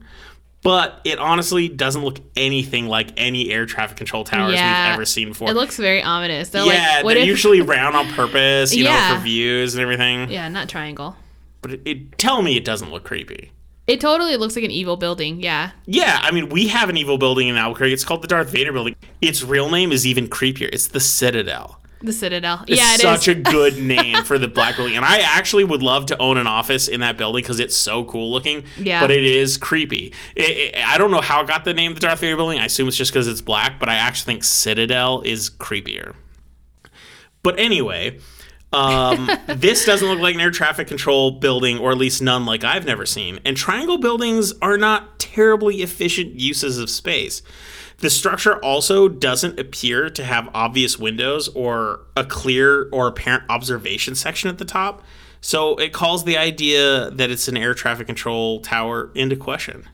[0.62, 4.86] But it honestly doesn't look anything like any air traffic control towers Yeah.
[4.88, 5.50] we've ever seen before.
[5.50, 6.50] it looks very ominous.
[6.50, 7.28] They're yeah, like, what they're if?
[7.28, 10.30] usually round on purpose, you know, for views and everything.
[10.30, 11.16] yeah, not triangle.
[11.62, 13.50] But it, it, tell me it doesn't look creepy.
[13.88, 15.42] It totally looks like an evil building.
[15.42, 15.72] Yeah.
[15.86, 17.92] Yeah, I mean, we have an evil building in Albuquerque.
[17.92, 18.94] It's called the Darth Vader building.
[19.20, 20.68] Its real name is even creepier.
[20.72, 21.80] It's the Citadel.
[22.02, 22.64] The Citadel.
[22.66, 23.00] It's yeah, it is.
[23.02, 24.96] such a good name for the black building.
[24.96, 28.04] And I actually would love to own an office in that building because it's so
[28.04, 28.64] cool looking.
[28.76, 29.00] Yeah.
[29.00, 30.12] But it is creepy.
[30.36, 30.42] It,
[30.74, 32.58] it- I don't know how it got the name the Darth Vader building.
[32.58, 36.14] I assume it's just because it's black, but I actually think Citadel is creepier.
[37.42, 38.18] But anyway,
[38.72, 42.64] um, this doesn't look like an air traffic control building, or at least none like
[42.64, 43.40] I've never seen.
[43.44, 47.42] And triangle buildings are not terribly efficient uses of space.
[47.98, 54.14] The structure also doesn't appear to have obvious windows or a clear or apparent observation
[54.14, 55.02] section at the top.
[55.40, 59.88] So it calls the idea that it's an air traffic control tower into question.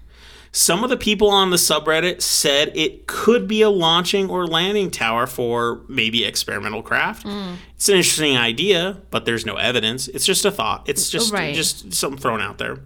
[0.59, 4.91] Some of the people on the subreddit said it could be a launching or landing
[4.91, 7.25] tower for maybe experimental craft.
[7.25, 7.59] Mm.
[7.77, 10.09] It's an interesting idea, but there's no evidence.
[10.09, 10.83] It's just a thought.
[10.89, 11.55] It's just Right.
[11.55, 12.81] just something thrown out there.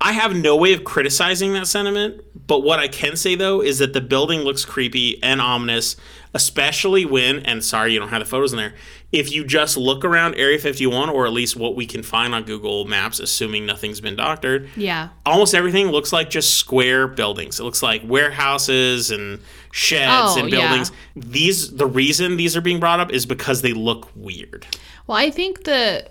[0.00, 3.80] I have no way of criticizing that sentiment, but what I can say though is
[3.80, 5.96] that the building looks creepy and ominous,
[6.32, 8.74] especially when, and sorry you don't have the photos in there,
[9.14, 12.42] if you just look around Area 51, or at least what we can find on
[12.42, 15.08] Google Maps, assuming nothing's been doctored, Yeah.
[15.24, 17.60] almost everything looks like just square buildings.
[17.60, 19.38] It looks like warehouses and
[19.72, 20.60] sheds Oh, and yeah.
[20.68, 20.92] buildings.
[21.14, 24.66] These, the reason these are being brought up is because they look weird.
[25.06, 26.08] Well, I think the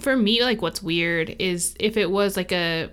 [0.00, 2.88] for me, like what's weird is if it was like a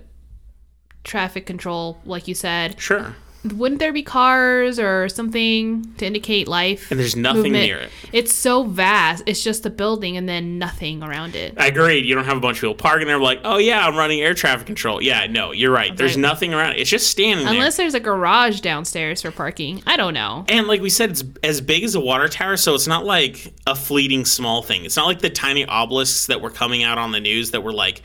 [1.04, 3.14] traffic control, like you said, Sure.
[3.52, 6.90] Wouldn't there be cars or something to indicate life?
[6.90, 7.64] And there's nothing movement?
[7.64, 7.90] near it.
[8.12, 9.22] It's so vast.
[9.26, 11.54] It's just a building and then nothing around it.
[11.56, 12.02] I agree.
[12.02, 14.34] You don't have a bunch of people parking there like, oh yeah, I'm running air
[14.34, 15.02] traffic control.
[15.02, 15.96] Yeah, no, you're right.
[15.96, 16.80] There's nothing around it.
[16.80, 17.54] It's just standing there.
[17.54, 19.82] Unless there's a garage downstairs for parking.
[19.86, 20.44] I don't know.
[20.48, 23.54] And like we said, it's as big as a water tower, so it's not like
[23.66, 24.84] a fleeting small thing.
[24.84, 27.72] It's not like the tiny obelisks that were coming out on the news that were
[27.72, 28.02] like,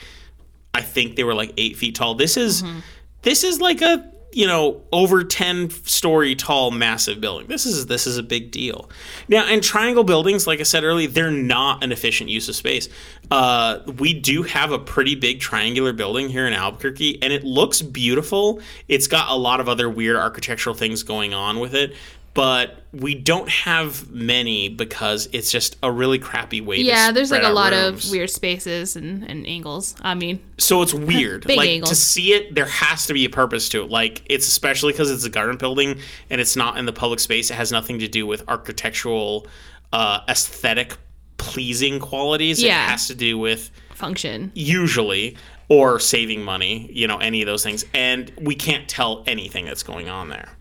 [0.74, 2.16] I think they were like eight feet tall.
[2.16, 2.80] This is, mm-hmm.
[3.24, 7.48] this is like a you know over ten story tall massive building.
[7.48, 8.90] This is this is a big deal.
[9.28, 12.90] Now, and triangle buildings, like I said earlier, they're not an efficient use of space.
[13.30, 17.82] Uh, we do have a pretty big triangular building here in Albuquerque, and it looks
[17.82, 18.60] beautiful.
[18.88, 21.94] It's got a lot of other weird architectural things going on with it
[22.34, 26.78] but we don't have many because it's just a really crappy way.
[26.78, 28.06] Yeah, there's like a lot rooms.
[28.06, 29.96] of weird spaces and, and angles.
[30.02, 31.46] I mean, So it's weird.
[31.46, 33.90] Big like to see it, there has to be a purpose to it.
[33.90, 37.52] Like it's especially because it's a garden building and it's not in the public space.
[37.52, 39.48] It has nothing to do with architectural,
[39.92, 40.98] uh, aesthetic,
[41.38, 42.62] pleasing qualities.
[42.62, 42.86] Yeah.
[42.86, 44.52] It has to do with function.
[44.56, 46.90] usually or saving money.
[46.94, 50.58] You know, any of those things, and we can't tell anything that's going on there.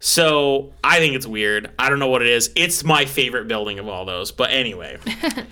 [0.00, 1.70] So I think it's weird.
[1.78, 2.50] I don't know what it is.
[2.56, 4.32] It's my favorite building of all those.
[4.32, 4.98] But anyway.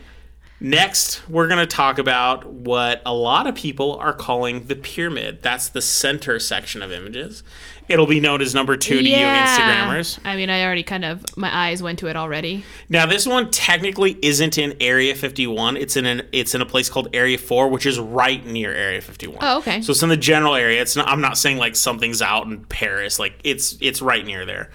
[0.60, 5.40] Next, we're going to talk about what a lot of people are calling the pyramid.
[5.40, 7.44] That's the center section of images.
[7.88, 10.18] It'll be known as number two to you Instagrammers.
[10.24, 12.64] I mean, I already kind of my eyes went to it already.
[12.88, 15.76] Now, this one technically isn't in Area 51.
[15.76, 19.00] It's in an it's in a place called Area 4, which is right near Area
[19.00, 19.38] 51.
[19.40, 19.80] Oh, okay.
[19.80, 20.82] So it's in the general area.
[20.82, 21.08] It's not.
[21.08, 23.18] I'm not saying like something's out in Paris.
[23.18, 24.70] Like it's it's right near there.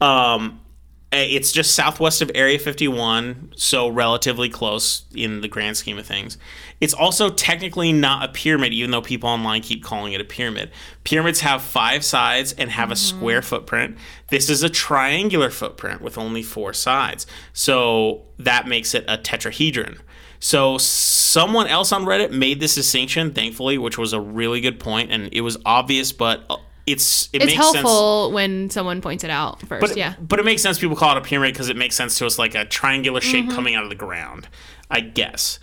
[0.00, 0.60] Um,
[1.12, 6.38] it's just southwest of Area 51, so relatively close in the grand scheme of things.
[6.80, 10.70] It's also technically not a pyramid, even though people online keep calling it a pyramid.
[11.04, 13.98] Pyramids have five sides and have a square footprint.
[14.28, 19.98] This is a triangular footprint with only four sides, so that makes it a tetrahedron.
[20.40, 25.12] So someone else on Reddit made this distinction, thankfully, which was a really good point,
[25.12, 26.56] and it was obvious, but uh,
[26.86, 27.74] it's it It's makes sense.
[27.76, 29.80] helpful when someone points it out first.
[29.80, 30.14] But yeah.
[30.20, 32.38] but it makes sense people call it a pyramid because it makes sense to us
[32.38, 33.54] like a triangular shape Mm-hmm.
[33.54, 34.48] coming out of the ground,
[34.90, 35.58] I guess.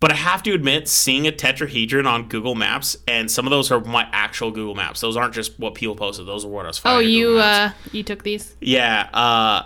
[0.00, 3.70] But I have to admit, seeing a tetrahedron on Google Maps, and some of those
[3.70, 5.00] are my actual Google Maps.
[5.00, 6.26] Those aren't just what people posted.
[6.26, 8.56] Those are what I was Oh, you uh, you took these?
[8.60, 9.08] yeah.
[9.14, 9.62] Uh,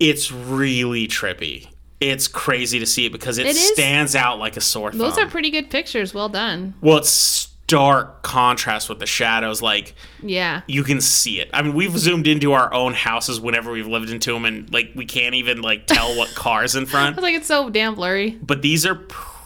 [0.00, 1.68] it's really trippy.
[2.00, 5.26] It's crazy to see it because it, It stands out like a sore Those are
[5.28, 6.14] pretty good pictures.
[6.14, 6.72] Well done.
[6.80, 9.62] Well, it's stark contrast with the shadows.
[9.62, 10.62] Like Yeah.
[10.66, 11.48] you can see it.
[11.52, 14.90] I mean, we've zoomed into our own houses whenever we've lived into them, and like
[14.96, 17.16] we can't even like tell what car's in I front.
[17.16, 18.30] was like, it's so damn blurry.
[18.42, 18.96] But these are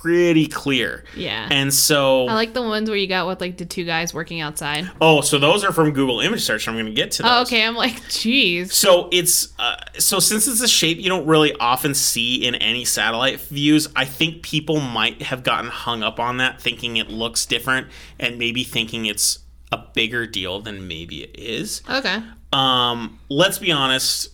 [0.04, 1.02] pretty clear.
[1.16, 1.48] Yeah.
[1.50, 4.42] And so, I like the ones where you got with like the two guys working
[4.42, 4.90] outside.
[5.00, 6.68] oh, so those are from Google Image Search.
[6.68, 7.32] I'm going to get to those.
[7.32, 7.64] Oh, okay.
[7.64, 8.70] I'm like, jeez.
[8.70, 12.84] So it's uh, so since it's a shape you don't really often see in any
[12.84, 17.46] satellite views, I think people might have gotten hung up on that, thinking it looks
[17.46, 17.86] different,
[18.20, 19.38] and maybe thinking it's
[19.72, 21.82] a bigger deal than maybe it is.
[21.88, 22.22] Okay.
[22.52, 24.28] Um, let's be honest.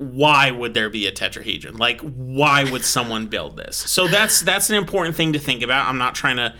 [0.00, 1.78] Why would there be a tetrahedron?
[1.78, 3.76] Like, why would someone build this?
[3.76, 5.88] So that's that's an important thing to think about.
[5.88, 6.54] I'm not trying to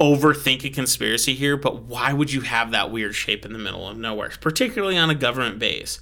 [0.00, 3.86] overthink a conspiracy here, but why would you have that weird shape in the middle
[3.86, 6.00] of nowhere, particularly on a government base?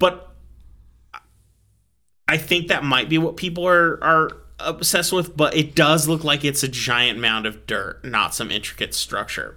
[0.00, 0.28] But
[2.26, 6.24] I think that might be what people are are obsessed with, but it does look
[6.24, 9.56] like it's a giant mound of dirt, not some intricate structure.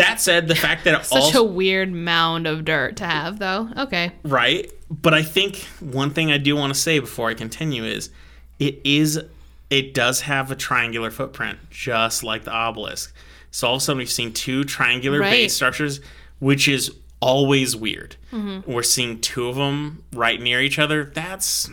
[0.00, 3.38] That said, the fact that it Such also a weird mound of dirt to have,
[3.38, 3.68] though.
[3.76, 4.12] Okay.
[4.22, 8.10] right, but I think one thing I do want to say before I continue is
[8.58, 9.20] it is
[9.68, 13.14] it does have a triangular footprint, just like the obelisk.
[13.52, 15.30] So all of a sudden we've seen two triangular Right.
[15.30, 16.00] base structures,
[16.40, 18.16] which is always weird.
[18.32, 18.70] Mm-hmm.
[18.70, 21.04] We're seeing two of them right near each other.
[21.04, 21.68] That's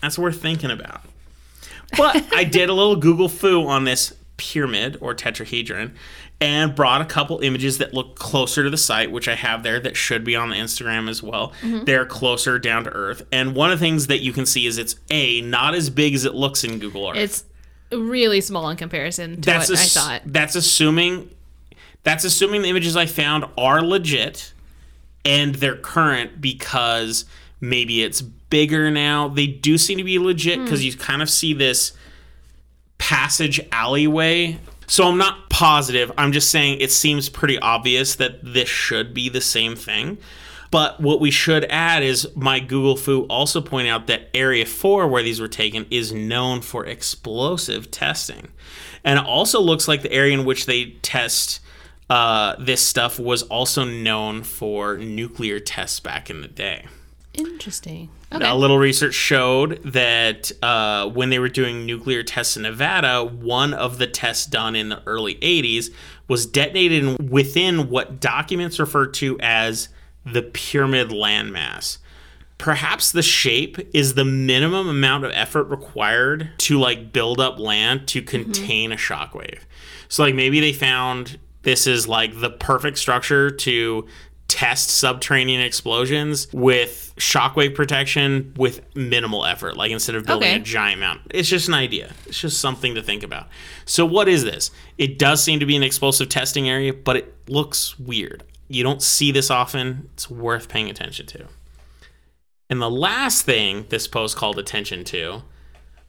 [0.00, 1.02] that's worth thinking about.
[1.96, 5.92] But I did a little Google fu on this pyramid or tetrahedron
[6.40, 9.80] and brought a couple images that look closer to the site, which I have there
[9.80, 11.52] that should be on the Instagram as well.
[11.62, 11.84] Mm-hmm.
[11.84, 13.22] They're closer down to earth.
[13.32, 16.14] And one of the things that you can see is it's A, not as big
[16.14, 17.16] as it looks in Google Earth.
[17.16, 17.44] It's
[17.90, 20.22] really small in comparison to that's what ass- I thought.
[20.26, 21.30] That's assuming
[22.02, 24.52] that's assuming the images I found are legit
[25.24, 27.24] and they're current because
[27.60, 29.28] maybe it's bigger now.
[29.28, 30.64] They do seem to be legit hmm.
[30.64, 31.92] because you kind of see this
[32.98, 34.58] passage alleyway.
[34.86, 36.12] So I'm not positive.
[36.16, 40.18] I'm just saying it seems pretty obvious that this should be the same thing.
[40.70, 45.06] But what we should add is my Google fu also point out that Area 4,
[45.08, 48.48] where these were taken, is known for explosive testing.
[49.04, 51.60] And it also looks like the area in which they test
[52.10, 56.86] uh, this stuff was also known for nuclear tests back in the day.
[57.34, 58.10] Interesting.
[58.32, 58.44] Okay.
[58.44, 63.72] A little research showed that uh, when they were doing nuclear tests in Nevada, one
[63.72, 65.92] of the tests done in the early 80s
[66.26, 69.88] was detonated within what documents refer to as
[70.24, 71.98] the pyramid landmass.
[72.58, 78.08] Perhaps the shape is the minimum amount of effort required to like build up land
[78.08, 79.60] to contain a shockwave.
[80.08, 84.06] So like maybe they found this is like the perfect structure to
[84.48, 90.56] test subterranean explosions with shockwave protection with minimal effort like instead of building Okay.
[90.56, 91.26] a giant mountain.
[91.30, 92.12] It's just an idea.
[92.26, 93.48] It's just something to think about.
[93.86, 94.70] So what is this?
[94.98, 98.44] It does seem to be an explosive testing area but it looks weird.
[98.68, 100.08] You don't see this often.
[100.14, 101.46] It's worth paying attention to.
[102.70, 105.42] And the last thing this post called attention to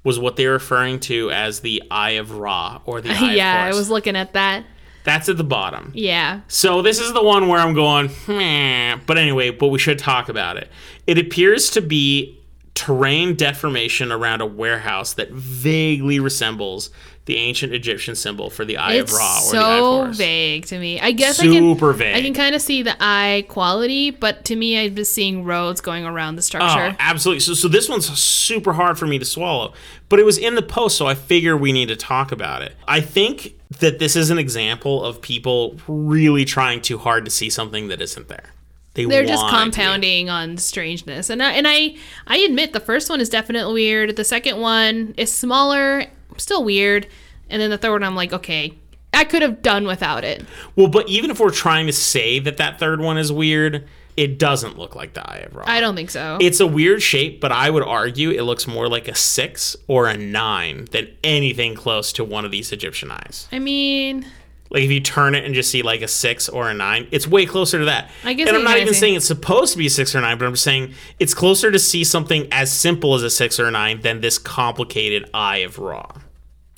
[0.03, 3.75] was what they're referring to as the eye of ra or the eye yeah, I
[3.75, 4.63] was looking at that.
[5.07, 6.41] That's at the bottom Yeah.
[6.47, 8.97] so this is the one where I'm going, Meh.
[9.07, 10.69] but anyway, but we should talk about it.
[11.07, 12.37] It appears to be
[12.75, 16.91] terrain deformation around a warehouse that vaguely resembles
[17.25, 19.95] the ancient Egyptian symbol for the Eye It's of Ra or the Eye of so
[20.03, 20.17] Horus.
[20.17, 20.99] vague to me.
[21.01, 22.15] I guess Super I can vague.
[22.15, 25.81] I can kind of see the eye quality, but to me, I'm just seeing roads
[25.81, 26.67] going around the structure.
[26.67, 26.97] Oh, structure.
[26.99, 27.39] absolutely.
[27.41, 29.73] So, so this one's super hard for me to swallow,
[30.07, 32.75] but it was in the post, so I figure we need to talk about it.
[32.87, 37.49] I think that this is an example of people really trying too hard to see
[37.49, 38.51] something that isn't there.
[38.93, 39.71] They They're just want it to be.
[39.71, 44.15] compounding on strangeness, and I, and I I admit the first one is definitely weird.
[44.15, 46.05] The second one is smaller,
[46.37, 47.07] still weird,
[47.49, 48.73] and then the third one, I'm like, okay,
[49.13, 50.43] I could have done without it.
[50.75, 53.87] Well, but even if we're trying to say that that third one is weird,
[54.17, 55.63] it doesn't look like the Eye of Ra.
[55.67, 56.39] I don't think so.
[56.41, 60.07] It's a weird shape, but I would argue it looks more like a six or
[60.07, 63.47] a nine than anything close to one of these Egyptian eyes.
[63.51, 64.25] I mean,
[64.71, 67.27] Like if you turn it and just see like a six or a nine, it's
[67.27, 68.09] way closer to that.
[68.23, 70.37] I guess and I'm not even saying it's supposed to be a six or nine,
[70.39, 73.67] but I'm just saying it's closer to see something as simple as a six or
[73.67, 76.05] a nine than this complicated Eye of Ra.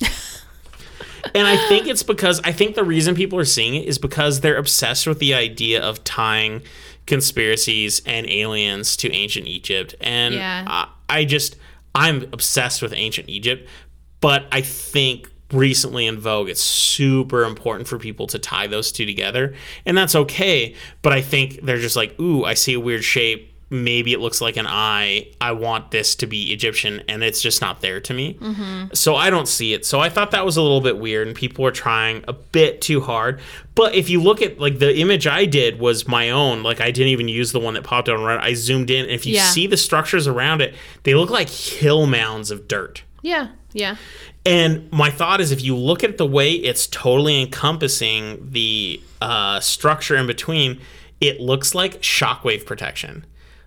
[1.34, 4.40] and I think it's because I think the reason people are seeing it is because
[4.40, 6.62] they're obsessed with the idea of tying
[7.10, 9.96] conspiracies and aliens to ancient Egypt.
[10.00, 10.64] And Yeah.
[10.66, 11.56] I, I just
[11.94, 13.68] I'm obsessed with ancient Egypt,
[14.20, 19.04] but I think recently in vogue it's super important for people to tie those two
[19.04, 19.52] together
[19.84, 23.49] and that's okay but i think they're just like ooh i see a weird shape
[23.72, 25.28] maybe it looks like an eye.
[25.40, 28.36] I want this to be egyptian and it's just not there to me.
[28.92, 29.86] So i don't see it.
[29.86, 32.80] So i thought that was a little bit weird and people were trying a bit
[32.82, 33.40] too hard.
[33.76, 36.62] But if you look at like the image i did was my own.
[36.64, 38.40] Like i didn't even use the one that popped up on right.
[38.42, 39.44] I zoomed in and if you Yeah.
[39.44, 43.02] see the structures around it they look like hill mounds of dirt.
[43.22, 43.96] Yeah, yeah.
[44.46, 49.60] and my thought is if you look at the way it's totally encompassing the uh,
[49.60, 50.80] structure in between,
[51.20, 53.26] it looks like shockwave protection.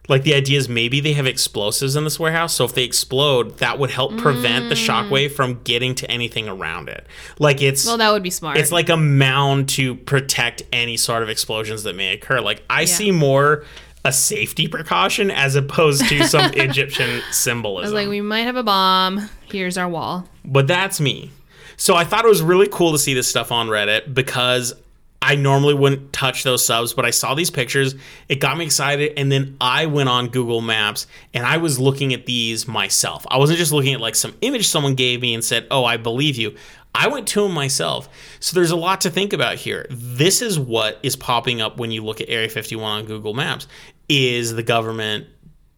[0.09, 3.59] Like the idea is maybe they have explosives in this warehouse, so if they explode,
[3.59, 4.85] that would help prevent the mm.
[4.85, 7.07] shockwave from getting to anything around it.
[7.39, 8.57] Like it's Well, that would be smart.
[8.57, 12.41] it's like a mound to protect any sort of explosions that may occur.
[12.41, 13.63] Like I see more
[14.05, 17.95] a safety precaution as opposed to some Egyptian symbolism.
[17.95, 19.29] I was like, we might have a bomb.
[19.45, 20.27] Here's our wall.
[20.43, 21.31] But that's me.
[21.77, 24.73] So I thought it was really cool to see this stuff on Reddit because
[25.23, 27.95] I normally wouldn't touch those subs, but I saw these pictures.
[28.27, 29.13] It got me excited.
[29.17, 33.25] And then I went on Google Maps and I was looking at these myself.
[33.29, 35.95] I wasn't just looking at like some image someone gave me and said, oh, I
[35.95, 36.57] believe you.
[36.93, 38.09] I went to them myself.
[38.41, 39.87] So there's a lot to think about here.
[39.89, 43.65] This is what is popping up when you look at Area 51 on Google Maps.
[44.09, 45.27] Is the government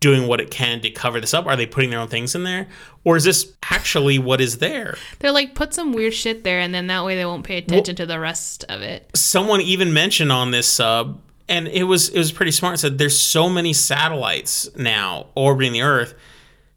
[0.05, 1.47] doing what it can to cover this up?
[1.47, 2.67] Are they putting their own things in there?
[3.03, 4.97] Or is this actually what is there?
[5.19, 7.95] They're like, put some weird shit there, and then that way they won't pay attention
[7.95, 9.09] to the rest of it.
[9.15, 12.79] Someone even mentioned on this sub, and it was it was pretty smart.
[12.79, 16.13] Said there's so many satellites now orbiting the Earth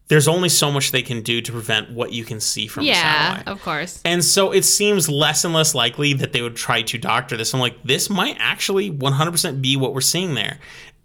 [0.09, 3.43] there's only so much they can do to prevent what you can see from Yeah,
[3.45, 4.01] of course.
[4.03, 7.53] And so it seems less and less likely that they would try to doctor this.
[7.53, 10.57] I'm like, this might actually 100% be what we're seeing there.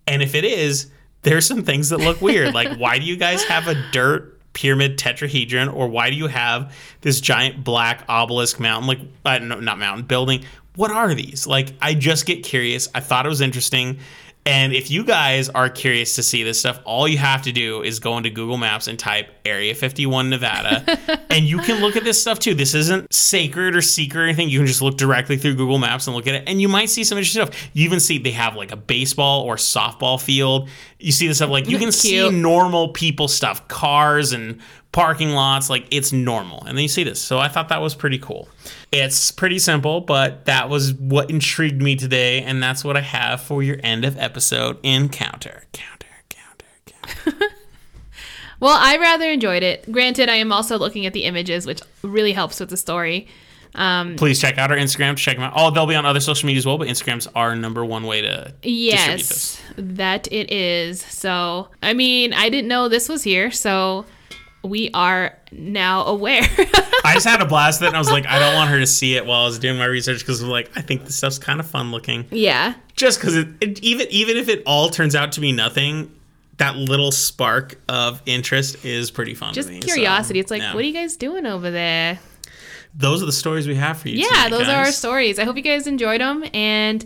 [0.07, 0.91] And if it is,
[1.25, 2.55] there's some things that look weird.
[2.55, 5.75] like, why do you guys have a dirt pyramid tetrahedron?
[5.75, 8.87] Or why do you have this giant black obelisk mountain?
[8.87, 10.45] Like, uh, no, not mountain, building.
[10.77, 11.47] What are these?
[11.47, 12.89] Like, I just get curious.
[12.95, 13.99] I thought it was interesting.
[14.47, 17.83] And if you guys are curious to see this stuff, all you have to do
[17.83, 21.23] is go into Google Maps and type Area 51 Nevada.
[21.31, 22.55] and you can look at this stuff too.
[22.55, 24.51] This isn't sacred or secret or anything.
[24.51, 26.45] You can just look directly through Google Maps and look at it.
[26.47, 27.71] And you might see some interesting stuff.
[27.73, 30.69] You even see they have like a baseball or softball field.
[30.99, 34.61] You see this stuff like you can see normal people stuff, cars and
[34.95, 35.69] parking lots.
[35.69, 36.61] Like it's normal.
[36.65, 37.21] And then you see this.
[37.21, 38.49] So I thought that was pretty cool.
[38.93, 42.43] It's pretty simple, but that was what intrigued me today.
[42.43, 45.65] And that's what I have for your end of episode encounter.
[45.73, 47.47] Counter, counter, counter.
[48.61, 49.91] Well, I rather enjoyed it.
[49.93, 53.27] Granted, I am also looking at the images, which really helps with the story.
[53.75, 55.53] Um, Please check out our Instagram check them out.
[55.55, 58.23] Oh, they'll be on other social media as well, but Instagram's our number one way
[58.23, 59.61] to distribute this.
[59.61, 61.03] yes, that it is.
[61.03, 64.07] So, I mean, I didn't know this was here, so
[64.65, 66.43] we are now aware.
[67.05, 68.81] I just had a blast with it, and I was like, I don't want her
[68.81, 71.17] to see it while I was doing my research because I'm like, I think this
[71.17, 72.27] stuff's kind of fun looking.
[72.31, 72.75] yeah.
[72.97, 76.15] Just because it, it, even even if it all turns out to be nothing,
[76.59, 79.53] that little spark of interest is pretty fun.
[79.53, 79.81] Just to me.
[79.81, 80.39] So, curiosity.
[80.39, 80.75] it's like, yeah.
[80.75, 82.21] what are you guys doing over there?
[82.95, 84.19] those are the stories we have for you.
[84.19, 85.39] yeah, tonight, those are our stories.
[85.39, 87.05] I hope you guys enjoyed them, and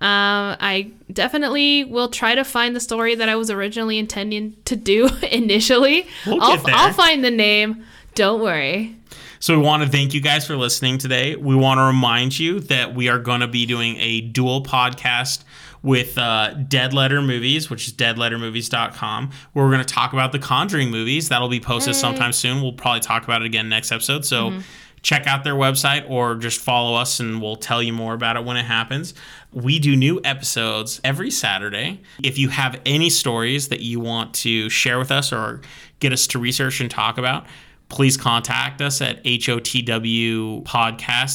[0.00, 4.76] um, I definitely will try to find the story that I was originally intending to
[4.76, 6.06] do initially.
[6.26, 6.60] We'll I'll.
[6.66, 7.84] I'll find the name.
[8.14, 8.94] Don't worry.
[9.40, 11.36] So we want to thank you guys for listening today.
[11.36, 15.44] We want to remind you that we are going to be doing a dual podcast
[15.82, 20.38] with uh, Dead Letter Movies, which is deadlettermovies.com, where we're going to talk about the
[20.40, 21.28] Conjuring movies.
[21.28, 22.62] That'll be posted sometime soon.
[22.62, 24.24] We'll probably talk about it again next episode.
[24.24, 24.60] So
[25.08, 28.44] check out their website or just follow us and we'll tell you more about it
[28.44, 29.14] when it happens.
[29.54, 32.02] We do new episodes every Saturday.
[32.22, 35.62] If you have any stories that you want to share with us or
[36.00, 37.46] get us to research and talk about,
[37.88, 40.60] please contact us at hotwpodcast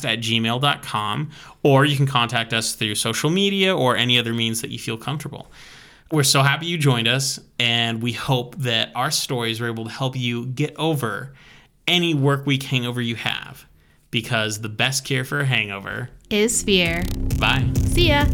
[0.06, 1.32] at gmail.com
[1.64, 4.98] or you can contact us through social media or any other means that you feel
[4.98, 5.48] comfortable.
[6.12, 9.90] We're so happy you joined us, and we hope that our stories were able to
[9.90, 11.34] help you get over
[11.88, 13.66] any work week hangover you have
[14.12, 16.10] because the best cure for a hangover.
[16.30, 17.04] Is fear.
[17.40, 17.72] Bye.
[17.74, 18.26] See ya.